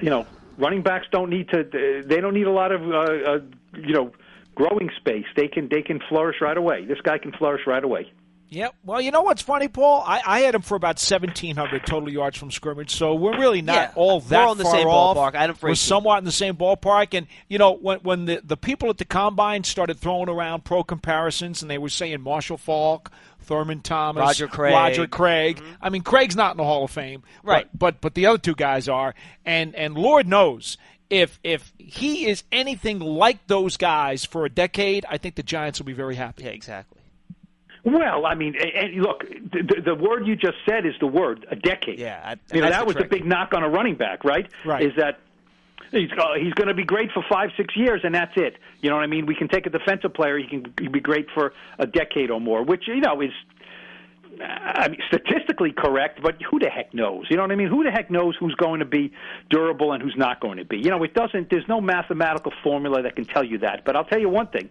[0.00, 0.26] you know,
[0.58, 2.02] running backs don't need to.
[2.06, 3.38] They don't need a lot of uh, uh,
[3.76, 4.12] you know
[4.54, 5.26] growing space.
[5.36, 6.84] They can they can flourish right away.
[6.84, 8.12] This guy can flourish right away.
[8.50, 8.68] Yeah.
[8.84, 10.04] Well, you know what's funny, Paul?
[10.06, 13.62] I, I had him for about seventeen hundred total yards from scrimmage, so we're really
[13.62, 15.16] not Yeah, all we're that on the same off.
[15.16, 15.34] ballpark.
[15.34, 15.76] I had him for we're 18.
[15.76, 19.04] somewhat in the same ballpark, and you know when when the the people at the
[19.04, 23.10] combine started throwing around pro comparisons, and they were saying Marshall Faulk.
[23.44, 24.72] Thurman Thomas, Roger Craig.
[24.72, 25.56] Roger Craig.
[25.58, 25.72] Mm-hmm.
[25.82, 27.68] I mean, Craig's not in the Hall of Fame, Right.
[27.76, 30.76] But, but the other two guys are, and and Lord knows
[31.10, 35.78] if if he is anything like those guys for a decade, I think the Giants
[35.78, 36.44] will be very happy.
[36.44, 37.00] yeah, exactly.
[37.84, 41.46] Well, I mean, and and look, the, the word you just said is the word
[41.50, 41.98] a decade.
[41.98, 43.10] Yeah, I- and you know that the was trick.
[43.10, 44.50] the big knock on a running back, right?
[44.64, 44.82] Right.
[44.86, 45.20] Is that
[45.94, 48.56] he's uh, he's going to be great for five, six years, and that's it.
[48.80, 49.26] You know what I mean?
[49.26, 52.62] We can take a defensive player; he can be great for a decade or more,
[52.62, 53.30] which you know is.
[54.40, 57.26] I mean, statistically correct, but who the heck knows?
[57.30, 57.68] You know what I mean?
[57.68, 59.12] Who the heck knows who's going to be
[59.48, 60.76] durable and who's not going to be?
[60.76, 61.50] You know, it doesn't.
[61.50, 63.84] There's no mathematical formula that can tell you that.
[63.84, 64.70] But I'll tell you one thing.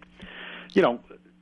[0.74, 1.00] You know,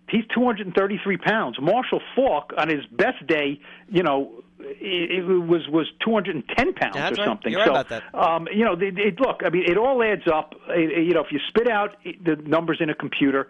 [0.09, 1.57] he's 233 pounds.
[1.61, 7.19] Marshall Faulk on his best day, you know, it, it was was 210 pounds that's
[7.19, 7.29] or right.
[7.29, 7.53] something.
[7.53, 8.15] You're right so, about that.
[8.15, 10.55] um, you know, it, it, look, I mean, it all adds up.
[10.69, 13.49] It, you know, if you spit out the numbers in a computer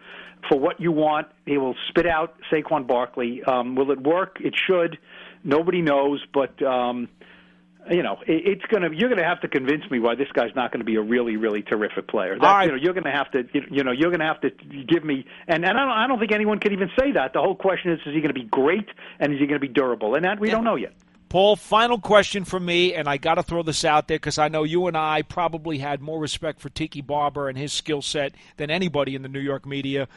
[0.48, 3.42] for what you want, it will spit out Saquon Barkley.
[3.44, 4.38] Um, will it work?
[4.40, 4.98] It should.
[5.44, 6.60] Nobody knows, but.
[6.62, 7.08] Um,
[7.90, 8.90] you know, it, it's gonna.
[8.92, 11.36] You're gonna have to convince me why this guy's not going to be a really,
[11.36, 12.38] really terrific player.
[12.38, 12.64] That, right.
[12.64, 13.44] You know, you're gonna have to.
[13.52, 15.24] you- know, you're gonna have to give me.
[15.48, 15.90] And and I don't.
[15.90, 17.32] I don't think anyone can even say that.
[17.32, 19.66] The whole question is: Is he going to be great and is he going to
[19.66, 20.14] be durable?
[20.14, 20.92] And that we don't know yet.
[21.28, 24.48] Paul, final question from me, and I got to throw this out there because I
[24.48, 28.34] know you and I probably had more respect for Tiki Barber and his skill set
[28.58, 30.08] than anybody in the New York media.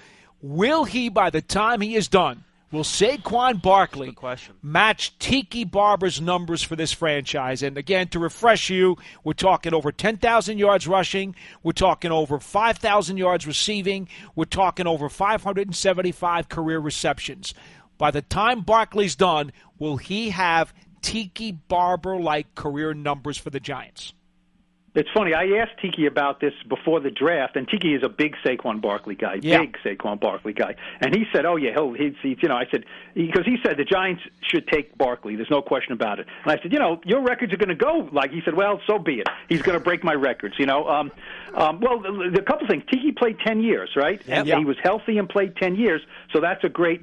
[0.42, 4.16] Will he, by the time he is done, will Saquon Barkley
[4.62, 7.64] match Tiki Barber's numbers for this franchise?
[7.64, 13.18] And again, to refresh you, we're talking over 10,000 yards rushing, we're talking over 5,000
[13.18, 17.54] yards receiving, we're talking over 575 career receptions.
[17.98, 23.60] By the time Barkley's done, will he have Tiki Barber like career numbers for the
[23.60, 24.14] Giants?
[24.96, 25.34] It's funny.
[25.34, 29.16] I asked Tiki about this before the draft, and Tiki is a big Saquon Barkley
[29.16, 29.60] guy, Yeah.
[29.60, 32.66] big Saquon Barkley guy, and he said, "Oh yeah, he'll he's, he's you know." I
[32.72, 35.36] said because he said the Giants should take Barkley.
[35.36, 36.28] There's no question about it.
[36.44, 38.54] And I said, you know, your records are going to go like he said.
[38.56, 39.28] Well, so be it.
[39.50, 40.56] He's going to break my records.
[40.58, 40.88] You know.
[40.88, 41.12] Um,
[41.54, 42.84] um, well, the, the couple things.
[42.90, 44.22] Tiki played ten years, right?
[44.28, 44.60] And Yeah.
[44.60, 47.02] he was healthy and played ten years, so that's a great.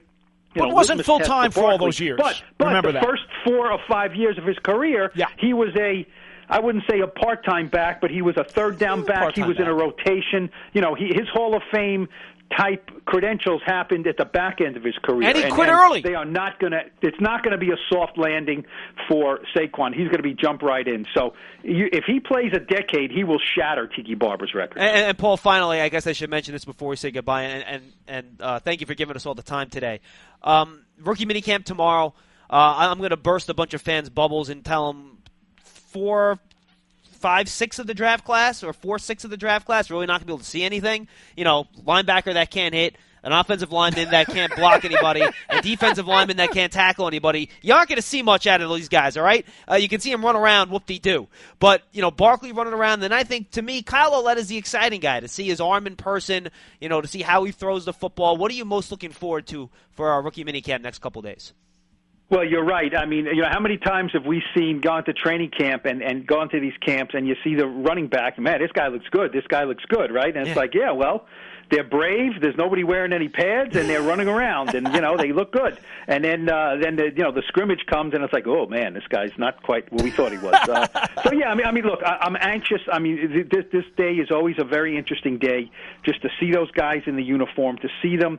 [0.54, 2.18] You But know, it wasn't full-time for all those years.
[2.22, 3.04] But but Remember the that.
[3.04, 5.26] first four or five years of his career, Yeah.
[5.38, 6.06] he was a
[6.52, 9.34] I wouldn't say a part-time back, but he was a third down back.
[9.34, 10.50] He was in a rotation.
[10.72, 12.08] You know, he, his Hall of Fame
[12.56, 15.28] type credentials happened at the back end of his career.
[15.28, 16.02] And he quit early.
[16.02, 16.82] They are not going to.
[17.00, 18.66] It's not going to be a soft landing
[19.08, 19.94] for Saquon.
[19.94, 21.06] He's going to be jump right in.
[21.14, 24.78] So you, if he plays a decade, he will shatter Tiki Barber's record.
[24.78, 27.64] And, and Paul, finally, I guess I should mention this before we say goodbye, and
[27.64, 30.00] and, and uh, thank you for giving us all the time today.
[30.42, 32.14] Um, rookie minicamp tomorrow.
[32.50, 35.11] Uh, I'm going to burst a bunch of fans' bubbles and tell them
[35.92, 36.38] four,
[37.04, 40.14] five, six of the draft class, or four, six of the draft class, really not
[40.14, 41.06] going to be able to see anything.
[41.36, 46.08] You know, linebacker that can't hit, an offensive lineman that can't block anybody, a defensive
[46.08, 47.50] lineman that can't tackle anybody.
[47.60, 49.46] You aren't going to see much out of these guys, all right?
[49.70, 51.28] Uh, you can see them run around, whoop-de-doo.
[51.60, 54.56] But, you know, Barkley running around, then I think, to me, Kyle Lauletta is the
[54.56, 56.48] exciting guy, to see his arm in person,
[56.80, 58.36] you know, to see how he throws the football.
[58.36, 61.52] What are you most looking forward to for our rookie minicamp next couple days?
[62.32, 62.96] Well, you're right.
[62.96, 66.02] I mean, you know, how many times have we seen gone to training camp and
[66.02, 69.04] and gone to these camps and you see the running back, man, this guy looks
[69.10, 69.32] good.
[69.34, 70.34] This guy looks good, right?
[70.34, 70.62] And it's Yeah.
[70.62, 71.26] like, yeah, well,
[71.70, 72.40] they're brave.
[72.40, 75.78] There's nobody wearing any pads, and they're running around, and you know they look good.
[76.08, 78.94] And then uh, then the you know the scrimmage comes, and it's like, oh man,
[78.94, 80.54] this guy's not quite what we thought he was.
[80.54, 80.86] Uh,
[81.24, 82.80] so yeah, I mean, I mean, look, I, I'm anxious.
[82.90, 85.70] I mean, th- this this day is always a very interesting day,
[86.02, 88.38] just to see those guys in the uniform, to see them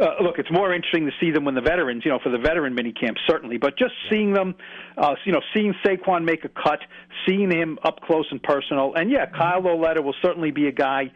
[0.00, 2.38] uh, look, it's more interesting to see them when the veterans, you know, for the
[2.38, 4.54] veteran mini camp certainly, but just seeing them,
[4.96, 6.80] uh, you know, seeing Saquon make a cut,
[7.26, 11.10] seeing him up close and personal, and yeah, Kyle Lauletta will certainly be a guy.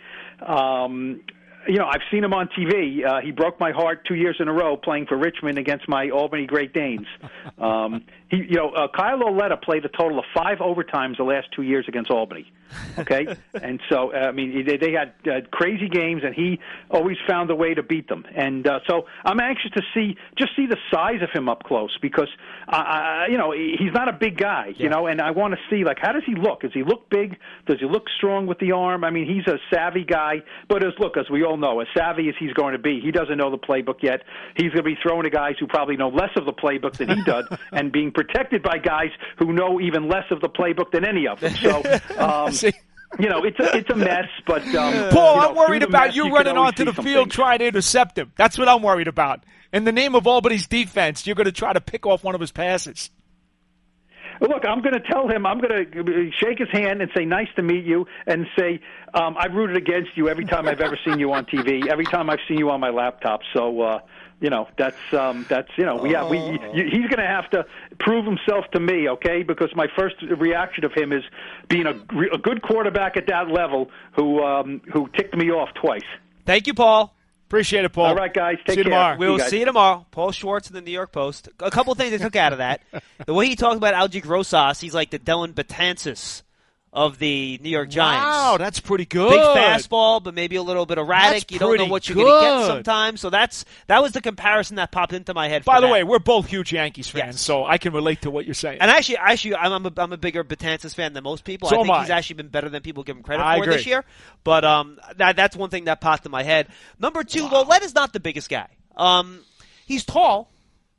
[0.47, 1.21] Um,
[1.69, 3.05] you know, I've seen him on TV.
[3.05, 6.11] Uh, he broke my heart two years in a row playing for Richmond against my
[6.11, 7.07] Albany Great Danes.
[7.59, 11.49] Um, he, you know, uh, Kyle Lauletta played a total of five overtimes the last
[11.55, 12.51] two years against Albany.
[12.99, 17.17] Okay, and so uh, I mean, they, they had uh, crazy games, and he always
[17.27, 18.25] found a way to beat them.
[18.35, 21.97] And uh, so I'm anxious to see just see the size of him up close
[22.01, 22.29] because,
[22.69, 25.61] uh, uh, you know, he's not a big guy, you know, and I want to
[25.69, 26.61] see like how does he look?
[26.61, 27.37] Does he look big?
[27.67, 29.03] Does he look strong with the arm?
[29.05, 32.29] I mean, he's a savvy guy, but as look as we all know, as savvy
[32.29, 34.23] as he's going to be, he doesn't know the playbook yet.
[34.57, 37.09] He's going to be throwing to guys who probably know less of the playbook than
[37.09, 41.05] he does, and being protected by guys who know even less of the playbook than
[41.05, 41.55] any of them.
[41.55, 41.83] So,
[42.19, 42.53] um,
[43.19, 44.29] you know, it's a, it's a mess.
[44.47, 47.35] But um, Paul, you know, I'm worried about mess, you, running onto the field things.
[47.35, 48.33] trying to intercept him.
[48.37, 49.45] That's what I'm worried about.
[49.73, 52.41] In the name of Albany's defense, you're going to try to pick off one of
[52.41, 53.11] his passes.
[54.41, 55.45] Look, I'm going to tell him.
[55.45, 58.81] I'm going to shake his hand and say, "Nice to meet you," and say,
[59.13, 62.31] um, "I've rooted against you every time I've ever seen you on TV, every time
[62.31, 63.99] I've seen you on my laptop." So, uh,
[64.41, 67.67] you know, that's um, that's you know, yeah, we you, he's going to have to
[67.99, 69.43] prove himself to me, okay?
[69.43, 71.23] Because my first reaction of him is
[71.69, 71.95] being a,
[72.33, 76.01] a good quarterback at that level who um, who ticked me off twice.
[76.47, 77.15] Thank you, Paul.
[77.51, 78.07] Appreciate it, Paul.
[78.07, 78.93] All right, guys, take See you care.
[78.93, 79.17] tomorrow.
[79.19, 79.51] We'll guys.
[79.51, 80.07] see you tomorrow.
[80.13, 81.49] Paul Schwartz in the New York Post.
[81.59, 82.81] A couple things I took out of that.
[83.27, 86.43] The way he talked about Aldrick Rosas, he's like the Dellin Betances
[86.93, 88.25] of the New York Giants.
[88.25, 89.31] Wow, that's pretty good.
[89.31, 91.43] Big fastball, but maybe a little bit erratic.
[91.43, 93.21] That's you don't know what you're going to get sometimes.
[93.21, 95.65] So that's that was the comparison that popped into my head.
[95.65, 95.93] By the that.
[95.93, 97.41] way, we're both huge Yankees fans, Yes.
[97.41, 98.79] so I can relate to what you're saying.
[98.81, 101.69] And actually, actually, I'm, I'm, a, I'm a bigger Betances fan than most people.
[101.69, 102.01] So I think I.
[102.01, 104.05] he's actually been better than people give him credit I for this year.
[104.43, 106.67] But um, that that's one thing that popped in my head.
[106.99, 108.67] Number two, Lauletta's not the biggest guy.
[108.97, 109.45] Um,
[109.87, 110.51] he's tall,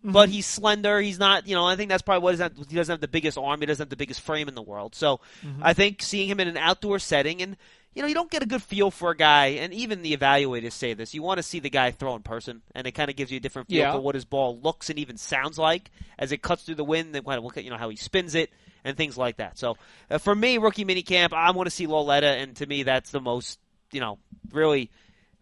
[0.03, 0.31] but Mm-hmm.
[0.33, 0.99] he's slender.
[0.99, 1.65] He's not, you know.
[1.67, 3.59] I think that's probably what not, he doesn't have the biggest arm.
[3.59, 4.95] He doesn't have the biggest frame in the world.
[4.95, 5.61] So Mm-hmm.
[5.63, 7.57] I think seeing him in an outdoor setting and.
[7.93, 10.71] You know, you don't get a good feel for a guy, and even the evaluators
[10.71, 11.13] say this.
[11.13, 13.35] You want to see the guy throw in person, and it kind of gives you
[13.35, 13.91] a different feel Yeah.
[13.91, 17.13] for what his ball looks and even sounds like as it cuts through the wind.
[17.13, 18.49] Then kind of look at you know how he spins it
[18.85, 19.57] and things like that.
[19.57, 19.75] So
[20.09, 23.19] uh, for me, rookie minicamp, I want to see Lauletta, and to me, that's the
[23.19, 23.59] most
[23.91, 24.19] you know
[24.53, 24.89] really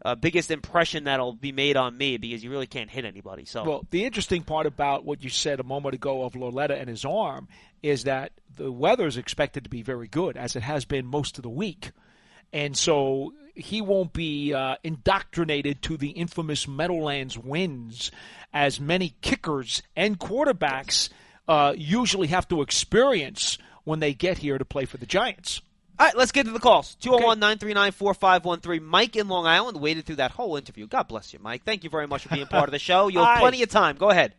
[0.04, 3.46] uh, biggest impression that'll be made on me because you really can't hit anybody.
[3.46, 6.90] So Well, the interesting part about what you said a moment ago of Lauletta and
[6.90, 7.48] his arm
[7.84, 11.38] is that the weather is expected to be very good, as it has been most
[11.38, 11.92] of the week.
[12.52, 18.12] And so he won't be uh, indoctrinated to the infamous Meadowlands winds
[18.54, 21.10] as many kickers and quarterbacks
[21.48, 25.62] uh, usually have to experience when they get here to play for the Giants.
[26.00, 26.96] All right, let's get to the calls.
[26.96, 28.84] 201 939 4513.
[28.84, 30.88] Mike in Long Island waited through that whole interview.
[30.88, 31.64] God bless you, Mike.
[31.66, 33.08] Thank you very much for being part of the show.
[33.10, 33.40] You have Hi.
[33.42, 33.98] plenty of time.
[33.98, 34.34] Go ahead.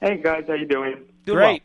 [0.00, 1.04] Hey guys, how you doing?
[1.24, 1.62] Doing Great.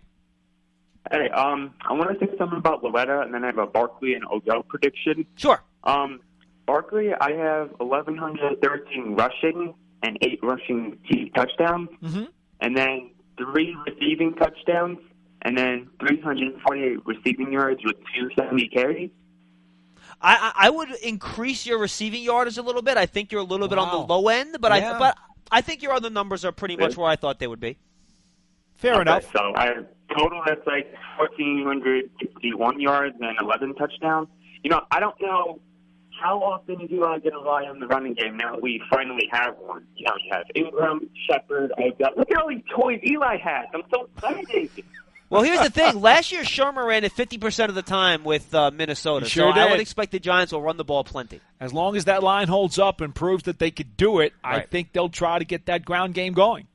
[1.12, 4.14] Hey, um, I want to say something about Loretta, and then I have a Barkley
[4.14, 5.26] and Odell prediction.
[5.38, 5.64] Sure.
[5.86, 6.20] Um,
[6.68, 12.26] Barkley, I have 1,113 rushing and eight rushing t- touchdowns, Mm-hmm.
[12.60, 14.98] and then three receiving touchdowns,
[15.44, 19.10] and then 348 receiving yards with 270 carries.
[20.22, 22.98] I, I I would increase your receiving yards a little bit.
[22.98, 24.96] I think you're a little bit on the low end, but Yeah.
[24.96, 25.18] I but
[25.52, 27.78] I think your other numbers are pretty much where I thought they would be.
[28.76, 29.32] Fair Okay, enough.
[29.32, 29.74] So I
[30.16, 34.28] total that's like 1,461 yards and 11 touchdowns.
[34.64, 35.60] You know, I don't know
[36.22, 39.30] how often do I get a rely on the running game now that we finally
[39.32, 39.86] have one.
[39.96, 42.12] You know, you have Ingram, Shepard, Odell.
[42.18, 43.68] Look at all these toys Eli has.
[43.74, 44.70] I'm so excited.
[45.30, 46.00] Well, here's the thing.
[46.02, 49.26] Last year, Shurmur ran it 50% of the time with uh, Minnesota.
[49.26, 51.42] He sure so I would expect the Giants will run the ball plenty.
[51.60, 54.62] As long as that line holds up and proves that they could do it, I
[54.62, 56.68] think they'll try to get that ground game going.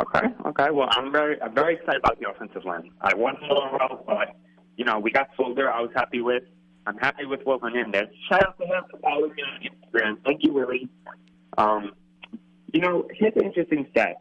[0.00, 0.70] Okay, okay.
[0.72, 2.90] Well, I'm very, I'm very excited about the offensive line.
[3.00, 4.34] I won in a row, but
[4.76, 5.70] you know, we got Solder.
[5.70, 6.42] I was happy with.
[6.86, 8.08] I'm happy with Will Hernandez.
[8.28, 10.16] Shout out to him for following me on Instagram.
[10.24, 10.88] Thank you, Willie.
[11.56, 11.92] Um,
[12.72, 14.16] you know, here's an interesting stat.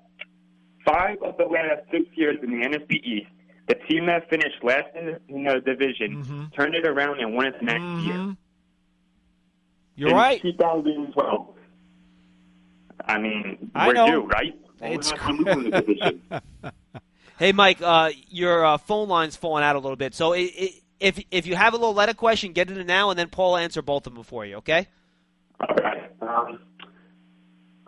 [0.85, 3.27] Five of the last six years in the NFC East,
[3.67, 5.05] the team that finished last in
[5.43, 6.53] the division Mhm.
[6.55, 8.15] turned it around and won it the next year.
[8.15, 8.37] Mhm.
[9.95, 10.41] You're in right.
[10.41, 11.55] 2012.
[13.05, 14.07] I mean, I we're know.
[14.07, 14.53] due, right?
[14.81, 15.13] It's.
[17.39, 20.13] Hey, Mike, uh, your uh, phone line's falling out a little bit.
[20.13, 20.69] So i i
[20.99, 23.57] if if you have a Lauletta question, get it in now, and then Paul will
[23.57, 24.57] answer both of them for you.
[24.57, 24.87] Okay?
[25.59, 26.11] All right.
[26.21, 26.59] Um,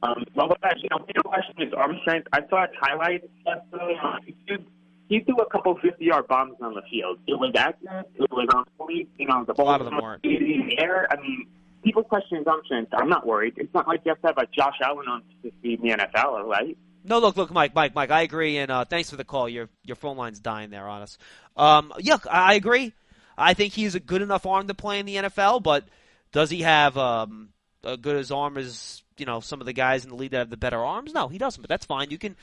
[0.06, 2.28] um, well, you know, the question is arm strength.
[2.32, 4.66] I saw his highlights yesterday on YouTube.
[5.08, 7.20] He threw a couple 50-yard bombs on the field.
[7.28, 8.10] It was accurate.
[8.16, 9.10] It was on point.
[9.18, 10.24] You know, the ball lot of them weren't.
[10.24, 11.08] in the air.
[11.12, 11.48] I mean,
[11.84, 12.92] people question his arm strength.
[12.94, 13.54] I'm not worried.
[13.58, 15.98] It's not like you have to have a Josh Allen on to succeed in the
[15.98, 16.78] NFL, right?
[17.04, 18.10] No, look, look, Mike, Mike, Mike.
[18.10, 19.48] I agree, and uh, thanks for the call.
[19.48, 21.20] Your your phone line's dying there on us.
[21.56, 22.94] Um, yeah, I agree.
[23.38, 25.86] I think he's a good enough arm to play in the NFL, but
[26.32, 27.50] does he have um,
[27.84, 30.40] a good as arm as you know some of the guys in the league that
[30.40, 31.14] have the better arms?
[31.14, 31.62] No, he doesn't.
[31.62, 32.10] But that's fine.
[32.10, 32.36] You can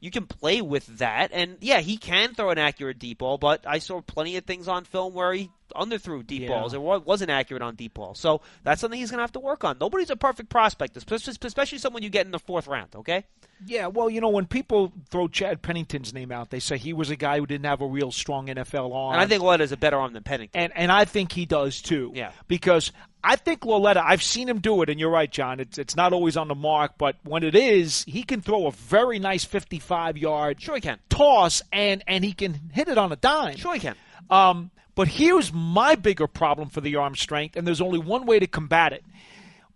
[0.00, 3.38] you can play with that, and yeah, he can throw an accurate deep ball.
[3.38, 6.48] But I saw plenty of things on film where he underthrew deep Yeah.
[6.48, 6.74] balls.
[6.74, 8.18] It wasn't accurate on deep balls.
[8.18, 9.76] So that's something he's going to have to work on.
[9.80, 12.94] Nobody's a perfect prospect, especially someone you get in the fourth round.
[12.94, 13.24] Okay.
[13.66, 17.10] Yeah, well, you know, when people throw Chad Pennington's name out, they say he was
[17.10, 19.14] a guy who didn't have a real strong NFL arm.
[19.14, 20.60] And I think is a better arm than Pennington.
[20.60, 22.12] and and I think he does too.
[22.14, 22.30] Yeah.
[22.46, 22.92] Because
[23.24, 25.58] I think Lauletta, I've seen him do it, and you're right, John.
[25.58, 28.70] It's it's not always on the mark, but when it is, he can throw a
[28.70, 31.00] very nice 55 yard Sure he can.
[31.08, 33.56] toss, and and he can hit it on a dime.
[33.56, 33.96] Sure he can.
[34.30, 38.40] Um, but here's my bigger problem for the arm strength, and there's only one way
[38.40, 39.04] to combat it.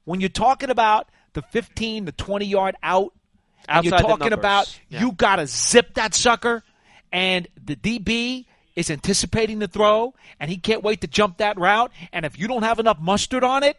[0.03, 3.13] When you're talking about the 15, the 20 yard out,
[3.85, 4.99] you're talking about yeah.
[4.99, 6.65] you got to zip that sucker,
[7.13, 11.93] and the DB is anticipating the throw, and he can't wait to jump that route.
[12.13, 13.77] And if you don't have enough mustard on it,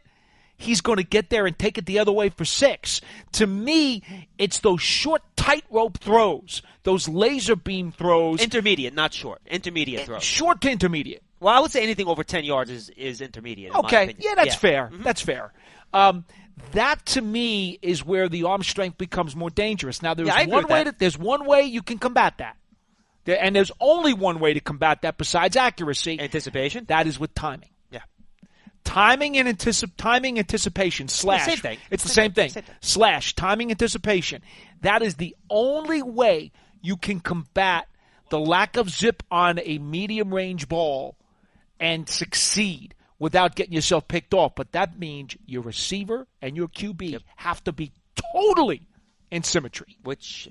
[0.55, 3.01] he's going to get there and take it the other way for six.
[3.33, 4.01] To me,
[4.37, 9.41] it's those short tightrope throws, those laser beam throws, Intermediate, not short.
[9.45, 10.23] Intermediate eh, throws.
[10.23, 11.21] short to intermediate.
[11.43, 13.71] Well, I would say anything over 10 yards is, is intermediate.
[13.73, 14.89] in Okay, yeah, that's fair.
[14.93, 15.53] That's fair.
[15.93, 16.25] Um,
[16.71, 20.01] that to me is where the arm strength becomes more dangerous.
[20.01, 20.91] Now, there's Yeah, one way that.
[20.93, 22.55] to, there's one way you can combat that,
[23.25, 26.19] There- and there's only one way to combat that besides accuracy.
[26.19, 26.85] Anticipation?
[26.85, 27.69] that is with timing.
[27.91, 27.99] Yeah.
[28.83, 31.45] Timing and anticip- timing anticipation slash.
[31.45, 31.77] same thing.
[31.91, 32.49] It's the Same same thing.
[32.51, 32.63] thing.
[32.81, 34.41] Slash timing anticipation.
[34.81, 37.87] That is the only way you can combat
[38.29, 41.15] the lack of zip on a medium range ball
[41.83, 44.55] and succeed without getting yourself picked off.
[44.55, 47.91] But that means your receiver and your QB have to be
[48.33, 48.81] totally
[49.29, 49.97] in symmetry.
[50.03, 50.47] Which,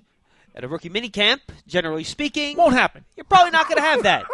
[0.55, 3.05] at a rookie minicamp, generally speaking, Won't happen.
[3.17, 4.25] you're probably not going to have that.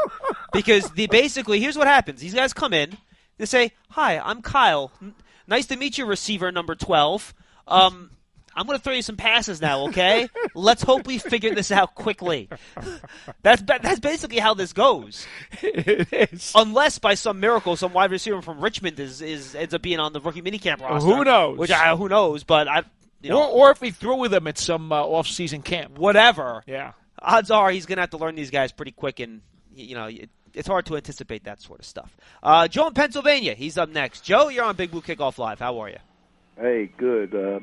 [0.53, 2.21] because the basically, here's what happens.
[2.21, 2.97] These guys come in,
[3.39, 4.91] they say, Hi, I'm Kyle.
[5.01, 5.15] N-
[5.47, 7.33] Nice to meet you, receiver number 12.
[7.69, 8.11] Um,
[8.59, 10.29] I'm going to throw you some passes now, okay?
[10.55, 12.49] Let's hope we figure this out quickly.
[13.43, 15.27] That's ba- that's basically how this goes.
[15.63, 16.53] it is.
[16.55, 20.13] Unless by some miracle, some wide receiver from Richmond is, is ends up being on
[20.13, 21.07] the rookie minicamp roster.
[21.09, 21.57] Who knows?
[21.59, 22.43] Which I, who knows?
[22.45, 22.83] But I,
[23.23, 25.99] you know, Or, or if he threw with them at some uh, off-season camp.
[25.99, 26.63] whatever.
[26.67, 26.93] Yeah.
[27.23, 29.41] Odds are he's going to have to learn these guys pretty quick, and
[29.75, 32.17] you know it, it's hard to anticipate that sort of stuff.
[32.43, 34.23] Uh, Joe in Pennsylvania, he's up next.
[34.25, 35.59] Joe, you're on Big Blue Kickoff Live.
[35.61, 35.99] How are you?
[36.61, 37.35] Hey, good.
[37.35, 37.61] Uh,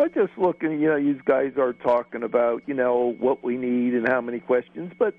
[0.00, 3.94] I just looking, you know, these guys are talking about, you know, what we need
[3.94, 5.14] and how many questions, but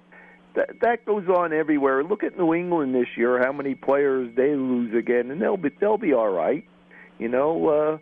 [0.56, 2.04] that that goes on everywhere.
[2.04, 5.70] Look at New England this year, how many players they lose again, and they'll be
[5.80, 6.66] they'll be all right,
[7.20, 7.68] you know.
[7.68, 7.98] Uh,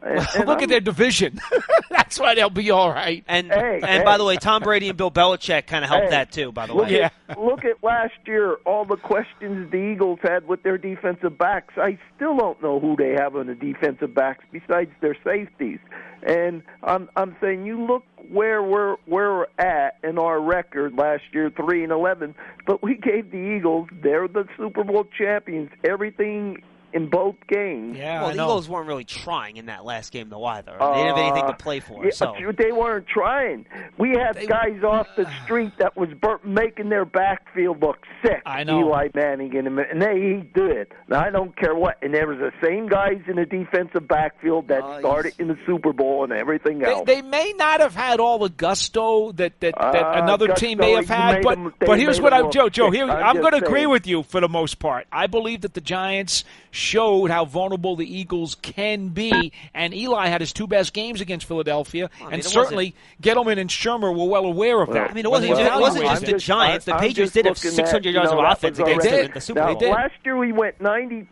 [0.00, 1.40] And, and Look I'm- at their division.
[1.90, 3.24] That's why they'll be all right.
[3.28, 6.10] And Hey, and by the way, Tom Brady and Bill Belichick kind of helped Hey.
[6.10, 6.52] that too.
[6.52, 7.10] By the Look way, Yeah.
[7.36, 11.74] look at last year, all the questions the Eagles had with their defensive backs.
[11.76, 15.78] I still don't know who they have on the defensive backs besides their safeties.
[16.22, 21.22] And I'm I'm saying you look where we're where we're at in our record last
[21.32, 22.34] year, three and eleven.
[22.66, 27.96] But we gave the Eagles, they're the Super Bowl champions, everything in both games.
[27.96, 28.44] Yeah, well, I the know.
[28.46, 30.72] Eagles weren't really trying in that last game though either.
[30.72, 32.00] they didn't have anything to play for.
[32.00, 33.66] Uh, Yeah, so they weren't trying.
[33.98, 38.42] We had guys off the street that was bur- making their backfield look sick.
[38.46, 38.80] I know.
[38.80, 40.88] Eli Manning and him, and they he did.
[41.08, 41.98] Now I don't care what.
[42.02, 45.58] And there was the same guys in the defensive backfield that Uh, started in the
[45.66, 47.04] Super Bowl and everything They, else.
[47.06, 50.92] they may not have had all the gusto that that, that Uh, another team may
[50.92, 52.94] have had, but them- but here's what I look Joe Joe sick.
[52.94, 55.06] here I'm I'm going to agree with you for the most part.
[55.12, 56.44] I believe that the Giants
[56.78, 61.46] showed how vulnerable the Eagles can be, and Eli had his two best games against
[61.46, 65.10] Philadelphia, mean, and certainly Gettleman and Shurmur were well aware of that.
[65.10, 66.84] I mean, it wasn't they just, it wasn't just the Giants.
[66.84, 69.24] The I'm Patriots did have looking 600 at, yards know, of offense was against them
[69.26, 69.74] in the Super Bowl.
[69.74, 69.90] They did.
[69.92, 71.26] last year we went 90%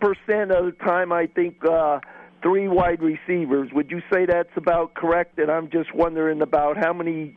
[0.50, 2.00] of the time, I think, uh,
[2.42, 3.70] three wide receivers.
[3.72, 5.38] Would you say that's about correct?
[5.38, 7.36] And I'm just wondering about how many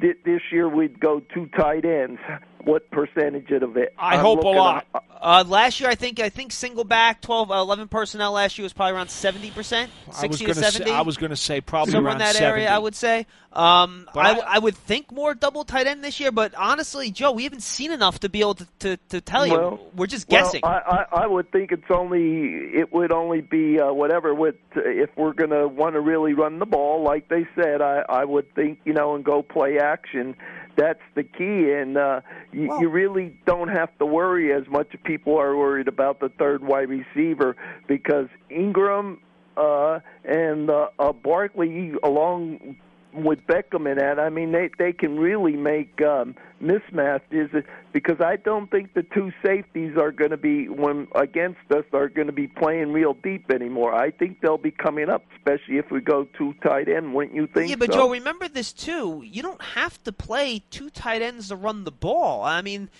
[0.00, 2.20] thi- this year we'd go two tight ends.
[2.66, 3.94] What percentage of it?
[3.96, 4.86] I I'm hope a lot.
[5.20, 8.64] Uh, last year, I think I think single back 12, uh, 11 personnel last year
[8.64, 10.90] was probably around 70 percent, 60 to gonna say, 70.
[10.90, 12.50] I was going to say probably somewhere around in that 70.
[12.50, 13.26] area, I would say.
[13.52, 17.30] Um, I, I- I would think more double tight end this year, but honestly, Joe,
[17.30, 19.78] we haven't seen enough to be able to, to, to tell you.
[19.94, 20.62] We're just well, guessing.
[20.64, 25.10] I, I, I would think it's only it would only be uh, whatever with if
[25.16, 27.80] we're going to want to really run the ball, like they said.
[27.80, 30.34] I, I would think you know and go play action
[30.76, 32.20] that's the key, and uh,
[32.52, 36.20] you, Well- you really don't have to worry as much as people are worried about
[36.20, 37.56] the third wide receiver
[37.88, 39.20] because Ingram
[39.56, 42.76] uh, and uh, uh, Barkley, along
[43.16, 48.36] with Beckham in that, I mean, they they can really make um, mismatches because I
[48.36, 52.32] don't think the two safeties are going to be when against us are going to
[52.32, 53.94] be playing real deep anymore.
[53.94, 57.14] I think they'll be coming up, especially if we go two tight end.
[57.14, 57.70] Wouldn't you think?
[57.70, 57.98] Yeah, but so?
[58.00, 59.22] Joe, remember this too.
[59.24, 62.42] You don't have to play two tight ends to run the ball.
[62.44, 62.90] I mean,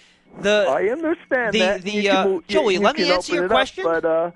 [0.40, 1.82] the I understand the- that.
[1.82, 3.84] the, You can uh, move- Joey, you let me answer your it up, question.
[3.84, 4.30] but uh,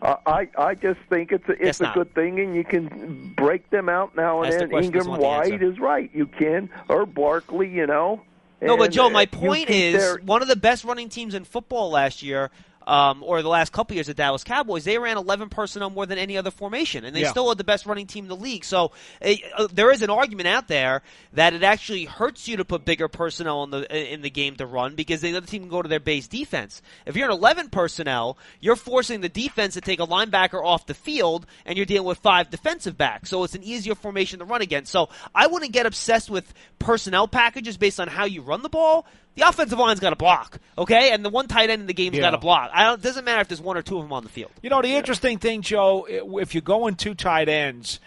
[0.00, 3.88] I I just think it's a it's a good thing, and you can break them
[3.88, 4.70] out now and Ask the then.
[4.70, 6.10] question, Ingram White is right.
[6.14, 8.22] You can or Barkley, you know.
[8.60, 11.44] No, but Joe, uh, my point is they're- one of the best running teams in
[11.44, 12.50] football last year,
[12.88, 14.84] um, or the last couple years, the Dallas Cowboys.
[14.84, 17.30] They ran 11 personnel more than any other formation, and they Yeah.
[17.30, 18.64] still had the best running team in the league.
[18.64, 21.02] So eh, uh, there is an argument out there
[21.34, 24.66] that it actually hurts you to put bigger personnel in the in the game to
[24.66, 26.80] run because the other team can go to their base defense.
[27.04, 30.94] If you're in 11 personnel, you're forcing the defense to take a linebacker off the
[30.94, 33.28] field, and you're dealing with five defensive backs.
[33.28, 34.90] So it's an easier formation to run against.
[34.90, 39.06] So I wouldn't get obsessed with personnel packages based on how you run the ball.
[39.38, 42.16] The offensive line's got to block, okay, and the one tight end in the game's
[42.16, 42.22] Yeah.
[42.22, 42.72] got to block.
[42.74, 44.50] I don't, it doesn't matter if there's one or two of them on the field.
[44.62, 48.00] You know, the interesting thing, Joe, if you're going two tight ends,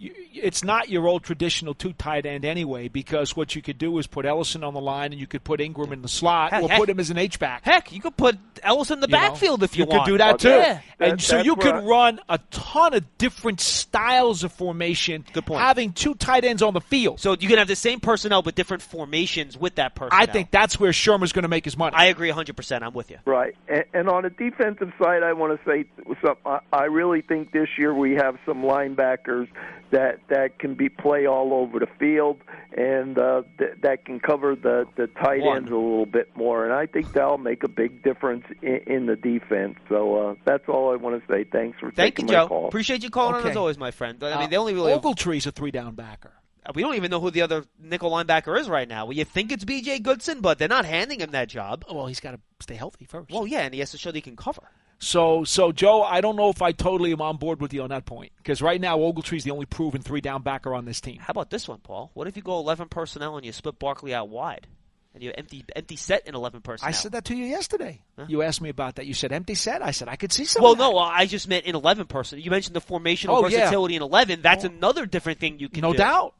[0.00, 4.06] it's not your old traditional two tight end anyway, because what you could do is
[4.06, 6.68] put Ellison on the line and you could put Ingram in the slot Heck, or
[6.68, 6.78] heck.
[6.78, 7.64] put him as an H back.
[7.64, 9.18] Heck, you could put Ellis in the you know?
[9.18, 10.06] backfield if you, could want.
[10.06, 10.48] do that too.
[10.50, 10.80] Yeah.
[11.00, 15.24] And That- so you could I- run a ton of different styles of formation.
[15.32, 15.60] Good point.
[15.60, 17.20] Having two tight ends on the field.
[17.20, 20.10] So you can have the same personnel but different formations with that person.
[20.12, 21.96] I think that's where Shurmur's going to make his money.
[21.96, 22.82] I agree 100%.
[22.82, 23.18] I'm with you.
[23.24, 25.84] Right, and, and on the defensive side, I want to say
[26.24, 26.36] some.
[26.44, 29.48] I, I really think this year we have some linebackers
[29.90, 32.38] that that can be play all over the field
[32.76, 35.56] and uh, th- that can cover the the tight One.
[35.58, 39.06] ends a little bit more, and I think that'll make a big difference in, in
[39.06, 39.76] the defense.
[39.88, 41.44] So uh, that's all I want to say.
[41.44, 42.48] Thanks for Thank you, taking my Joe.
[42.48, 42.68] call.
[42.68, 43.50] Appreciate you calling in Okay.
[43.50, 44.22] as always, my friend.
[44.22, 46.32] I mean, Uh, they only really Ogletree's a three down backer.
[46.74, 49.06] we don't even know who the other nickel linebacker is right now.
[49.06, 50.00] Well, you think it's B.J.
[50.00, 51.84] Goodson, but they're not handing him that job.
[51.90, 53.30] Well, he's got to stay healthy first.
[53.30, 54.62] Well, yeah, and he has to show that he can cover.
[55.00, 57.90] So, so Joe, I don't know if I totally am on board with you on
[57.90, 61.18] that point because right now Ogletree's the only proven three down backer on this team.
[61.20, 62.10] How about this one, Paul?
[62.14, 64.66] What if you go 11 personnel and you split Barkley out wide?
[65.14, 66.88] And you empty empty set in 11 personnel?
[66.88, 68.02] I said that to you yesterday.
[68.28, 69.06] You asked me about that.
[69.06, 69.82] You said empty set.
[69.82, 70.62] I said I could see some.
[70.62, 72.44] Well, no, I just meant in 11 personnel.
[72.44, 73.58] You mentioned the formational Oh, yeah.
[73.60, 74.42] versatility in 11.
[74.42, 74.68] That's Oh.
[74.68, 75.98] another different thing you can no do.
[75.98, 76.34] doubt.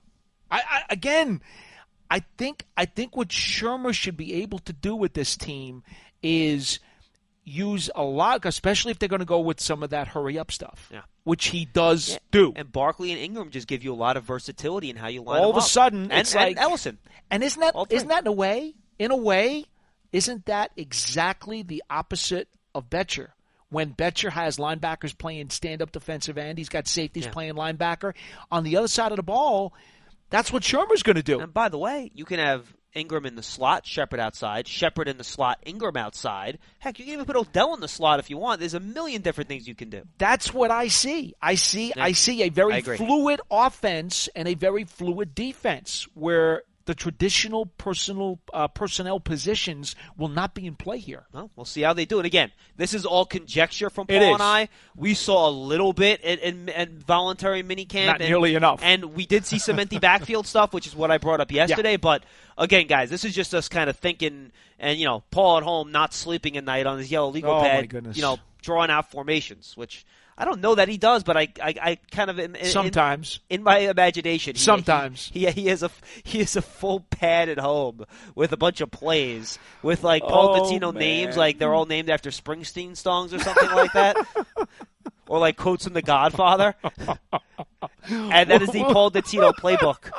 [0.50, 1.40] I, I again,
[2.10, 5.82] I think I think what Shurmur should be able to do with this team
[6.22, 6.78] is
[7.48, 10.52] use a lot, especially if they're going to go with some of that hurry up
[10.52, 11.02] stuff, Yeah.
[11.24, 12.18] which he does Yeah.
[12.30, 12.52] do.
[12.56, 15.38] And Barkley and Ingram just give you a lot of versatility in how you line
[15.38, 15.44] up.
[15.44, 16.98] All of a sudden, and, it's and like- Ellison.
[17.30, 19.64] And isn't that isn't that in a way, in a way,
[20.12, 23.28] isn't that exactly the opposite of Bettcher?
[23.70, 27.32] When Bettcher has linebackers playing stand up defensive end, he's got safeties Yeah.
[27.32, 28.14] playing linebacker.
[28.50, 29.74] On the other side of the ball,
[30.30, 31.40] that's what Shurmur's going to do.
[31.40, 35.16] And by the way, you can have Ingram in the slot, Shepard outside, Shepard in
[35.16, 36.58] the slot, Ingram outside.
[36.78, 38.60] Heck, you can even put Odell in the slot if you want.
[38.60, 40.02] There's a million different things you can do.
[40.18, 41.34] That's what I see.
[41.40, 41.92] I see.
[41.96, 42.04] Yeah.
[42.04, 48.38] I see a very fluid offense and a very fluid defense, where the traditional personal
[48.50, 51.26] uh, personnel positions will not be in play here.
[51.34, 52.24] Well, we'll see how they do it.
[52.24, 54.70] Again, this is all conjecture from Paul and I.
[54.96, 58.06] We saw a little bit in, in, in voluntary minicamp.
[58.06, 58.80] Not and, nearly enough.
[58.82, 61.98] And we did see some empty backfield stuff, which is what I brought up yesterday.
[61.98, 62.24] But
[62.56, 65.92] again, guys, this is just us kind of thinking, and you know, Paul at home
[65.92, 69.76] not sleeping at night on his yellow legal Oh, pad, you know, drawing out formations,
[69.76, 70.06] which
[70.40, 73.40] I don't know that he does, but I, I, I kind of in, in- Sometimes.
[73.50, 75.30] in my imagination, he, Sometimes.
[75.34, 75.90] he, he, he has a
[76.22, 80.54] he has a full pad at home with a bunch of plays with like Paul
[80.54, 84.16] Oh, names, like they're all named after Springsteen songs or something like that,
[85.26, 86.76] or like quotes from The Godfather.
[88.08, 90.10] and that is the Paul Dottino playbook.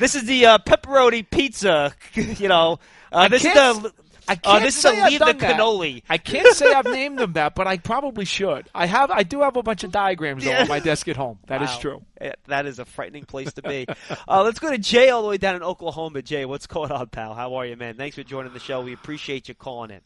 [0.00, 1.94] This is the uh, pepperoni pizza.
[2.14, 2.80] You know,
[3.12, 3.92] uh, this is the.
[4.30, 5.56] I Uh, can't this is say a I've leave the done that.
[5.58, 6.02] cannoli.
[6.08, 8.68] I can't say I've named them that, but I probably should.
[8.72, 9.10] I have.
[9.10, 10.62] I do have a bunch of diagrams Yeah.
[10.62, 11.40] on my desk at home.
[11.48, 11.78] That is Wow.
[11.80, 12.02] true.
[12.20, 13.86] Eh, That is a frightening place to be.
[14.28, 16.22] uh, let's go to Jay all the way down in Oklahoma.
[16.22, 17.34] Jay, what's going on, pal?
[17.34, 17.94] How are you, man?
[17.96, 18.80] Thanks for joining the show.
[18.82, 20.00] We appreciate you calling in.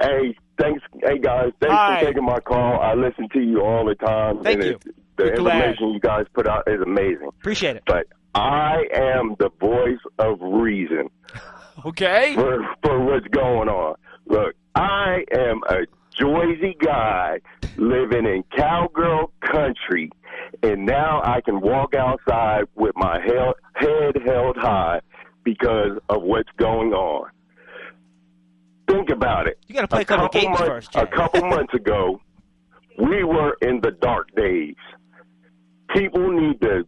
[0.00, 0.82] Hey, thanks.
[1.02, 2.00] Hey guys, thanks Hi.
[2.00, 2.80] for taking my call.
[2.80, 4.42] I listen to you all the time.
[4.42, 4.74] Thank and you.
[4.76, 5.54] it- The We're glad.
[5.56, 7.28] information you guys put out is amazing.
[7.28, 7.82] Appreciate it.
[7.86, 11.10] But I am the voice of reason
[11.86, 12.34] Okay.
[12.34, 13.96] for for what's going on.
[14.26, 15.86] Look, I am a
[16.18, 17.40] Jersey guy
[17.76, 20.10] living in cowgirl country,
[20.62, 25.00] and now I can walk outside with my hel- head held high
[25.44, 27.30] because of what's going on.
[28.88, 29.58] Think about it.
[29.66, 30.92] You got to play a, couple, couple games months, first.
[30.92, 31.00] Jay.
[31.00, 32.20] A couple months ago,
[32.98, 34.74] we were in the dark days.
[35.94, 36.86] People need to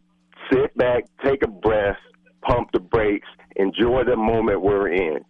[0.52, 1.96] sit back, take a breath,
[2.42, 5.24] pump the brakes, enjoy the moment we're in.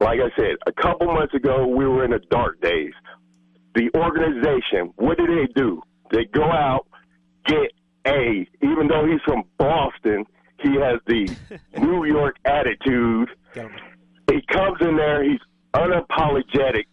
[0.00, 2.92] Like I said, a couple months ago, we were in the dark days.
[3.74, 5.82] The organization, what did they do?
[6.10, 6.86] They go out,
[7.46, 7.72] get
[8.06, 8.46] A.
[8.62, 10.24] Even though he's from Boston,
[10.60, 11.28] he has the
[11.78, 13.30] New York attitude.
[14.30, 15.40] He comes in there, he's
[15.74, 16.84] unapologetic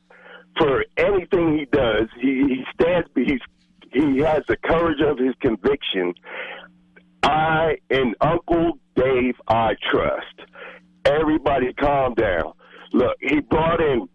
[0.58, 2.08] for anything he does.
[2.20, 3.40] He, he stands, he's,
[3.92, 6.14] he has the courage of his conviction.
[7.24, 10.50] I and Uncle Dave, I trust.
[11.06, 12.54] Everybody calm down.
[12.94, 14.08] Look, he brought in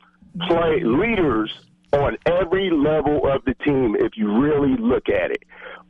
[0.46, 1.52] play leaders
[1.92, 5.42] on every level of the team if you really look at it.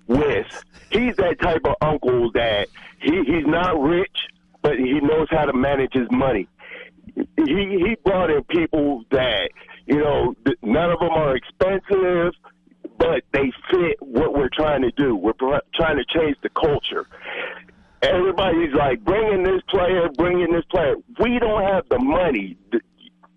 [0.06, 0.46] With
[0.90, 2.68] he's that type of uncle that
[3.00, 4.16] he, he's not rich,
[4.62, 6.48] but he knows how to manage his money.
[7.14, 9.50] He he brought in people that
[9.86, 12.34] you know none of them are expensive,
[12.98, 15.16] but they fit what we're trying to do.
[15.16, 15.32] We're
[15.74, 17.06] trying to change the culture.
[18.66, 20.94] Everybody's like, bring in this player, bring in this player.
[21.20, 22.56] We don't have the money.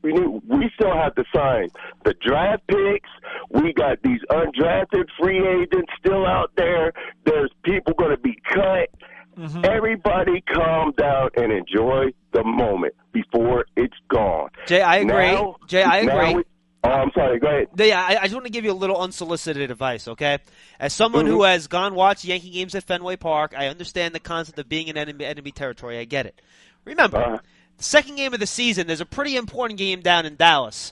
[0.01, 1.67] We need, we still have to sign
[2.05, 3.09] the draft picks.
[3.49, 6.93] We got these undrafted free agents still out there.
[7.25, 8.89] There's people going to be cut.
[9.38, 9.65] Mm-hmm.
[9.65, 14.49] Everybody calm down and enjoy the moment before it's gone.
[14.67, 15.32] Jay, I agree.
[15.32, 16.43] Now- Jay, I agree.
[16.89, 17.39] Oh, I'm sorry.
[17.39, 17.67] Go ahead.
[17.77, 20.39] Yeah, I, I just want to give you a little unsolicited advice, okay?
[20.79, 24.59] As someone who has gone watch Yankee games at Fenway Park, I understand the concept
[24.59, 25.97] of being in enemy, enemy territory.
[25.99, 26.41] I get it.
[26.85, 27.37] Remember, Uh,
[27.77, 30.91] the second game of the season, there's a pretty important game down in Dallas.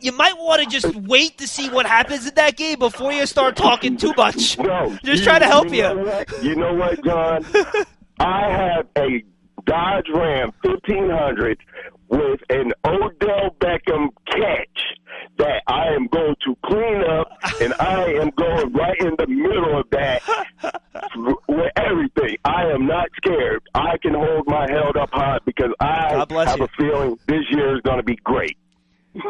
[0.00, 3.24] You might want to just wait to see what happens in that game before you
[3.26, 4.58] start talking too much.
[4.64, 5.82] No, Just trying to help you.
[5.82, 6.42] Know what?
[6.42, 7.44] You know what, John?
[8.18, 9.24] I have a
[9.66, 11.58] Dodge Ram 1500
[12.08, 14.80] with an Odell Beckham catch
[15.38, 17.28] that I am going to clean up,
[17.60, 20.22] and I am going right in the middle of that
[21.48, 22.36] with everything.
[22.44, 23.62] I am not scared.
[23.74, 26.64] I can hold my head up high because I God bless have you.
[26.64, 28.56] a feeling this year is going to be great.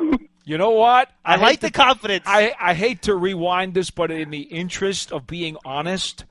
[0.47, 1.09] You know what?
[1.25, 2.25] I, hate like to- the confidence.
[2.27, 6.27] I, I hate to rewind this, but in the interest of being honest,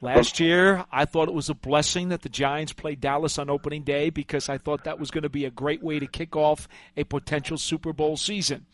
[0.00, 3.82] last year I thought it was a blessing that the Giants played Dallas on opening
[3.82, 6.68] day because I thought that was going to be a great way to kick off
[6.96, 8.66] a potential Super Bowl season.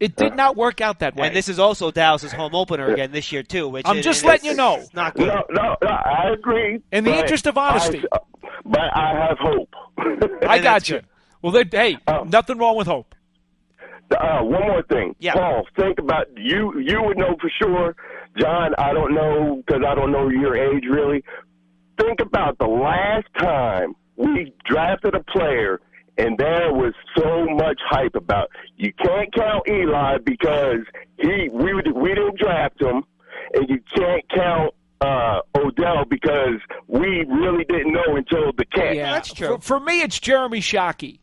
[0.00, 1.26] It did not work out that way.
[1.26, 3.68] and this is also Dallas's home opener again this year too.
[3.68, 4.84] Which I'm is- just letting you know.
[4.94, 5.26] not good.
[5.28, 6.80] No, no, no, I agree.
[6.92, 8.02] In the interest of honesty.
[8.12, 8.18] I,
[8.64, 9.74] but I have hope.
[10.48, 11.00] I got you.
[11.42, 12.24] Well, hey, Oh.
[12.24, 13.14] nothing wrong with hope.
[14.10, 15.14] Uh, one more thing.
[15.18, 15.34] Yeah.
[15.34, 16.78] Paul, think about you.
[16.78, 17.94] You would know for sure.
[18.38, 21.22] John, I don't know because I don't know your age really.
[22.00, 25.80] Think about the last time we drafted a player
[26.18, 28.50] and there was so much hype about.
[28.76, 30.80] You can't count Eli because
[31.18, 33.04] he we we didn't draft him,
[33.54, 36.58] and you can't count uh, Odell because
[36.88, 38.96] we really didn't know until the catch.
[38.96, 39.56] Yeah, that's true.
[39.56, 41.20] For, for me, it's Jeremy Shockey.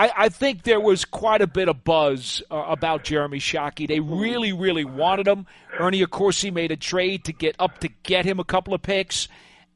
[0.00, 3.86] I, I think there was quite a bit of buzz uh, about Jeremy Shockey.
[3.86, 5.46] They really, really wanted him.
[5.78, 9.28] Ernie Accorsi made a trade to get up to get him a couple of picks.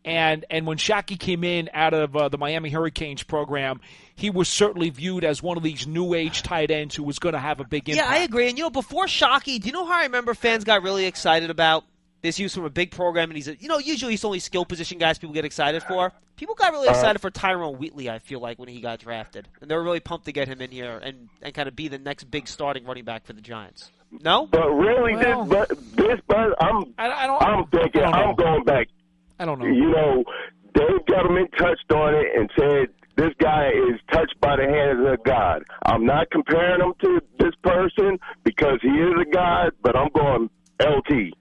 [0.02, 3.82] And and when Shockey came in out of uh, the Miami Hurricanes program,
[4.14, 7.34] he was certainly viewed as one of these new age tight ends who was going
[7.34, 8.08] to have a big impact.
[8.08, 8.48] Yeah, I agree.
[8.48, 11.50] And you know, before Shockey, do you know how I remember fans got really excited
[11.50, 11.84] about
[12.24, 13.30] this use from a big program?
[13.30, 16.12] And he's, a, you know, usually he's only skill position guys people get excited for.
[16.36, 16.98] People got really uh-huh.
[16.98, 18.10] excited for Tyrone Wheatley.
[18.10, 20.60] I feel like when he got drafted, and they were really pumped to get him
[20.60, 23.40] in here and and kind of be the next big starting running back for the
[23.40, 23.90] Giants.
[24.22, 27.42] No, But really, Well- this but this but I'm I, I don't.
[27.42, 28.34] I'm thinking I don't I'm oh.
[28.34, 28.88] going back
[29.38, 29.66] I don't know.
[29.66, 30.24] you know,
[30.74, 35.22] Dave Gettleman touched on it and said this guy is touched by the hands of
[35.24, 35.64] God.
[35.84, 40.50] I'm not comparing him to this person because he is a god, but I'm going
[40.80, 41.34] LT.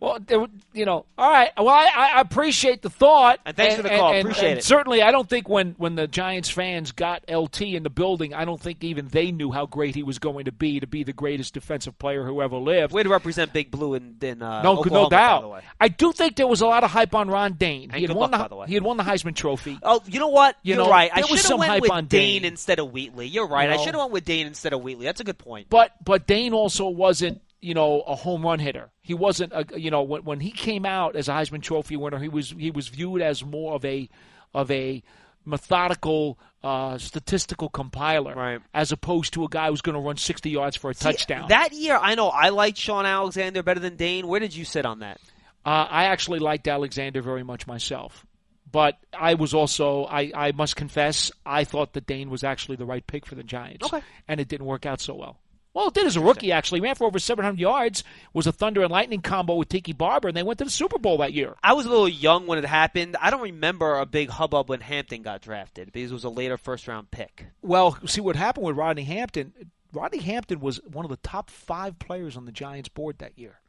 [0.00, 1.50] Well, there you know, all right.
[1.56, 4.16] Well, I, I appreciate the thought, And thanks for the call.
[4.16, 4.64] Appreciate and it.
[4.64, 8.44] Certainly, I don't think when when the Giants fans got LT in the building, I
[8.44, 11.12] don't think even they knew how great he was going to be to be the
[11.12, 12.92] greatest defensive player who ever lived.
[12.92, 15.50] way to represent Big Blue and in uh, no, Oklahoma, no By the doubt.
[15.50, 15.60] way.
[15.80, 17.90] I do think there was a lot of hype on Ron Dayne.
[17.90, 19.78] He had won luck, the, the he had won the Heisman Trophy.
[19.90, 20.56] Oh, you know what?
[20.62, 21.10] You You're know, right.
[21.10, 22.52] I there should was have some went hype with on Dayne Dayne.
[22.52, 23.26] instead of Wheatley.
[23.26, 23.68] You're right.
[23.68, 25.06] You I should have went with Dayne instead of Wheatley.
[25.06, 25.68] That's a good point.
[25.70, 28.90] But but Dane also wasn't you know a home run hitter.
[29.02, 32.18] He wasn't a you know when when he came out as a Heisman Trophy winner,
[32.18, 34.08] he was he was viewed as more of a
[34.54, 35.02] of a
[35.44, 38.60] methodical uh, statistical compiler Right.
[38.74, 41.48] as opposed to a guy who's going to run 60 yards for a See, touchdown.
[41.48, 44.26] That year, I know I liked Shaun Alexander better than Dayne.
[44.26, 45.20] Where did you sit on that?
[45.64, 48.26] uh, I actually liked Alexander very much myself.
[48.70, 52.84] But I was also, I, I must confess, I thought that Dayne was actually the
[52.84, 53.86] right pick for the Giants.
[53.86, 54.04] Okay.
[54.26, 55.38] And it didn't work out so well.
[55.74, 56.80] Well, it did as a rookie, actually.
[56.80, 58.02] Ran for over 700 yards,
[58.32, 60.98] was a Thunder and Lightning combo with Tiki Barber, and they went to the Super
[60.98, 61.54] Bowl that year.
[61.62, 63.16] I was a little young when it happened.
[63.20, 66.56] I don't remember a big hubbub when Hampton got drafted because it was a later
[66.56, 67.46] first round pick.
[67.62, 69.52] Well, see what happened with Rodney Hampton.
[69.92, 73.60] Rodney Hampton was one of the top five players on the Giants board that year.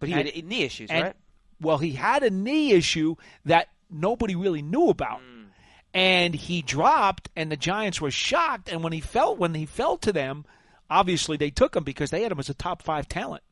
[0.00, 1.16] But he And- had knee issues, and, right?
[1.60, 5.20] Well, he had a knee issue that nobody really knew about.
[5.20, 5.44] Hmm.
[5.94, 9.98] And he dropped and the Giants were shocked and when he fell when he fell
[9.98, 10.44] to them,
[10.92, 13.42] obviously they took him because they had him as a top 5 talent.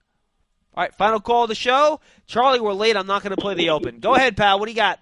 [0.74, 2.00] All right, final call of the show.
[2.26, 2.96] Charlie, we're late.
[2.96, 3.98] I'm not going to play the open.
[3.98, 4.60] Go ahead, pal.
[4.60, 5.00] What do you got?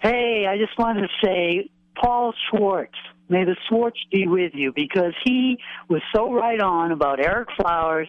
[0.00, 2.94] Hey, I just wanted to say, Paul Schwartz,
[3.28, 5.58] may the Schwartz be with you because he
[5.88, 8.08] was so right on about Ereck Flowers,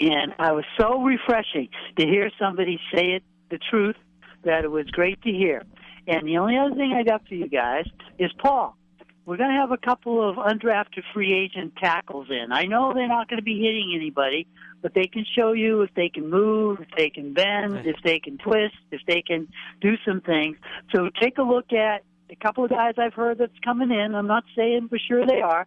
[0.00, 1.68] and I was so refreshing
[1.98, 3.96] to hear somebody say it, the truth,
[4.44, 5.62] that it was great to hear.
[6.08, 7.84] And the only other thing I got for you guys
[8.18, 8.76] is Paul.
[9.26, 12.52] We're going to have a couple of undrafted free agent tackles in.
[12.52, 14.46] I know they're not going to be hitting anybody,
[14.82, 18.20] but they can show you if they can move, if they can bend, if they
[18.20, 19.48] can twist, if they can
[19.80, 20.56] do some things.
[20.94, 24.14] So take a look at a couple of guys I've heard that's coming in.
[24.14, 25.66] I'm not saying for sure they are.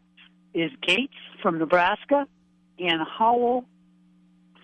[0.53, 2.25] Is Gates from Nebraska
[2.79, 3.65] and Howell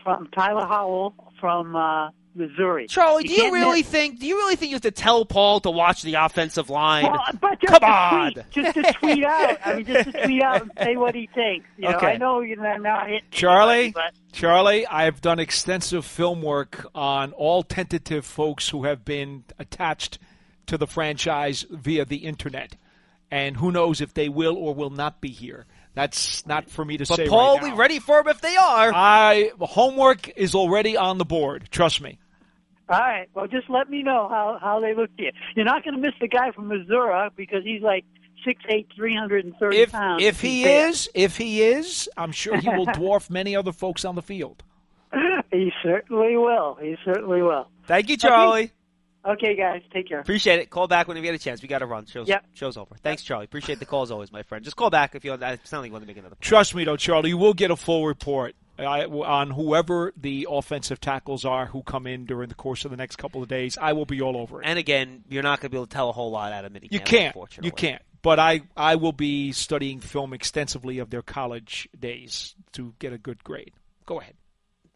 [0.04, 2.88] from Tyler Howell from uh, Missouri.
[2.88, 4.20] Charlie, do you really miss- think?
[4.20, 7.06] Do you really think you have to tell Paul to watch the offensive line?
[7.06, 8.34] Well, but just Come to on.
[8.34, 9.58] tweet, just to tweet out.
[9.66, 11.68] I mean, just to tweet out and say what he thinks.
[11.78, 12.08] You know, Okay.
[12.14, 17.32] I know you're not hitting Charlie, anybody, but Charlie, I've done extensive film work on
[17.34, 20.20] all tentative folks who have been attached
[20.68, 22.76] to the franchise via the internet,
[23.32, 25.66] and who knows if they will or will not be here.
[25.94, 27.76] That's not for me to but say But Paul right will now.
[27.76, 28.92] be ready for them if they are.
[28.94, 31.70] I homework is already on the board.
[31.72, 32.20] Trust me.
[32.90, 33.28] All right.
[33.34, 35.32] Well, just let me know how how they look to you.
[35.56, 38.06] You're not going to miss the guy from Missouri because he's like
[38.46, 40.24] six eight, three hundred and thirty If pounds.
[40.24, 40.90] if he there.
[40.90, 44.64] is, if he is, I'm sure he will dwarf many other folks on the field.
[45.52, 46.78] he certainly will.
[46.82, 47.68] He certainly will.
[47.88, 48.72] Thank you, Charlie.
[49.28, 50.20] Okay, guys, take care.
[50.20, 50.70] Appreciate it.
[50.70, 51.60] Call back when you get a chance.
[51.60, 52.06] We got to run.
[52.06, 52.46] Show's, Yep.
[52.54, 52.94] show's over.
[53.02, 53.46] Thanks, Charlie.
[53.46, 54.64] Appreciate the call as always, my friend.
[54.64, 55.34] Just call back if you.
[55.34, 56.36] I sound like you want to make another.
[56.42, 61.00] Trust me, though, Charlie, you will get a full report I, on whoever the offensive
[61.00, 63.78] tackles are who come in during the course of the next couple of days.
[63.80, 64.66] I will be all over it.
[64.66, 66.74] And again, you're not going to be able to tell a whole lot out of
[66.74, 66.92] minicamp.
[66.92, 67.28] You can't.
[67.36, 67.68] Unfortunately.
[67.68, 68.02] You can't.
[68.22, 73.18] But I, I will be studying film extensively of their college days to get a
[73.18, 73.72] good grade.
[74.06, 74.34] Go ahead.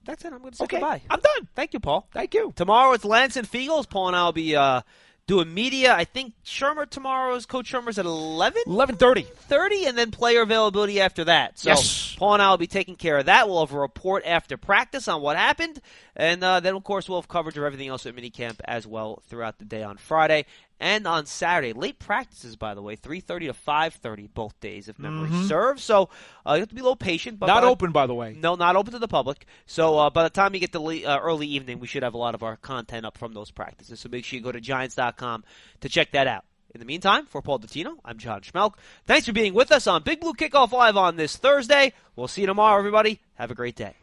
[0.06, 0.34] That's it.
[0.34, 0.78] I'm going to say Okay.
[0.78, 1.02] goodbye.
[1.10, 1.48] I'm done.
[1.56, 2.08] Thank you, Paul.
[2.12, 2.52] Thank you.
[2.56, 3.88] Tomorrow it's Lance and Fiegels.
[3.88, 4.82] Paul and I will be uh,
[5.30, 5.94] doing media.
[5.94, 8.64] I think Shurmur tomorrow's Coach Shurmur's at 11?
[8.66, 9.28] 11:30.
[9.28, 11.60] 30 and then player availability after that.
[11.60, 12.16] So Yes.
[12.18, 13.48] Paul and I will be taking care of that.
[13.48, 15.82] We'll have a report after practice on what happened.
[16.16, 19.22] And uh, then, of course, we'll have coverage of everything else at minicamp as well
[19.30, 20.46] throughout the day on Friday
[20.80, 21.74] and on Saturday.
[21.74, 25.84] Late practices, by the way, 3.30 to 5.30 both days, if memory serves.
[25.84, 26.10] So
[26.48, 27.40] uh, you have to be a little patient.
[27.40, 27.56] But Mm-hmm.
[27.56, 28.36] Not by- open, by the way.
[28.40, 29.46] No, not open to the public.
[29.66, 32.14] So uh, by the time you get to le- uh, early evening, we should have
[32.14, 34.00] a lot of our content up from those practices.
[34.00, 35.44] So make sure you go to Giants.com
[35.82, 36.46] to check that out.
[36.74, 38.76] In the meantime, for Paul Dottino, I'm John Schmelk.
[39.08, 41.94] Thanks for being with us on Big Blue Kickoff Live on this Thursday.
[42.16, 43.20] We'll see you tomorrow, everybody.
[43.36, 43.96] Have a great day.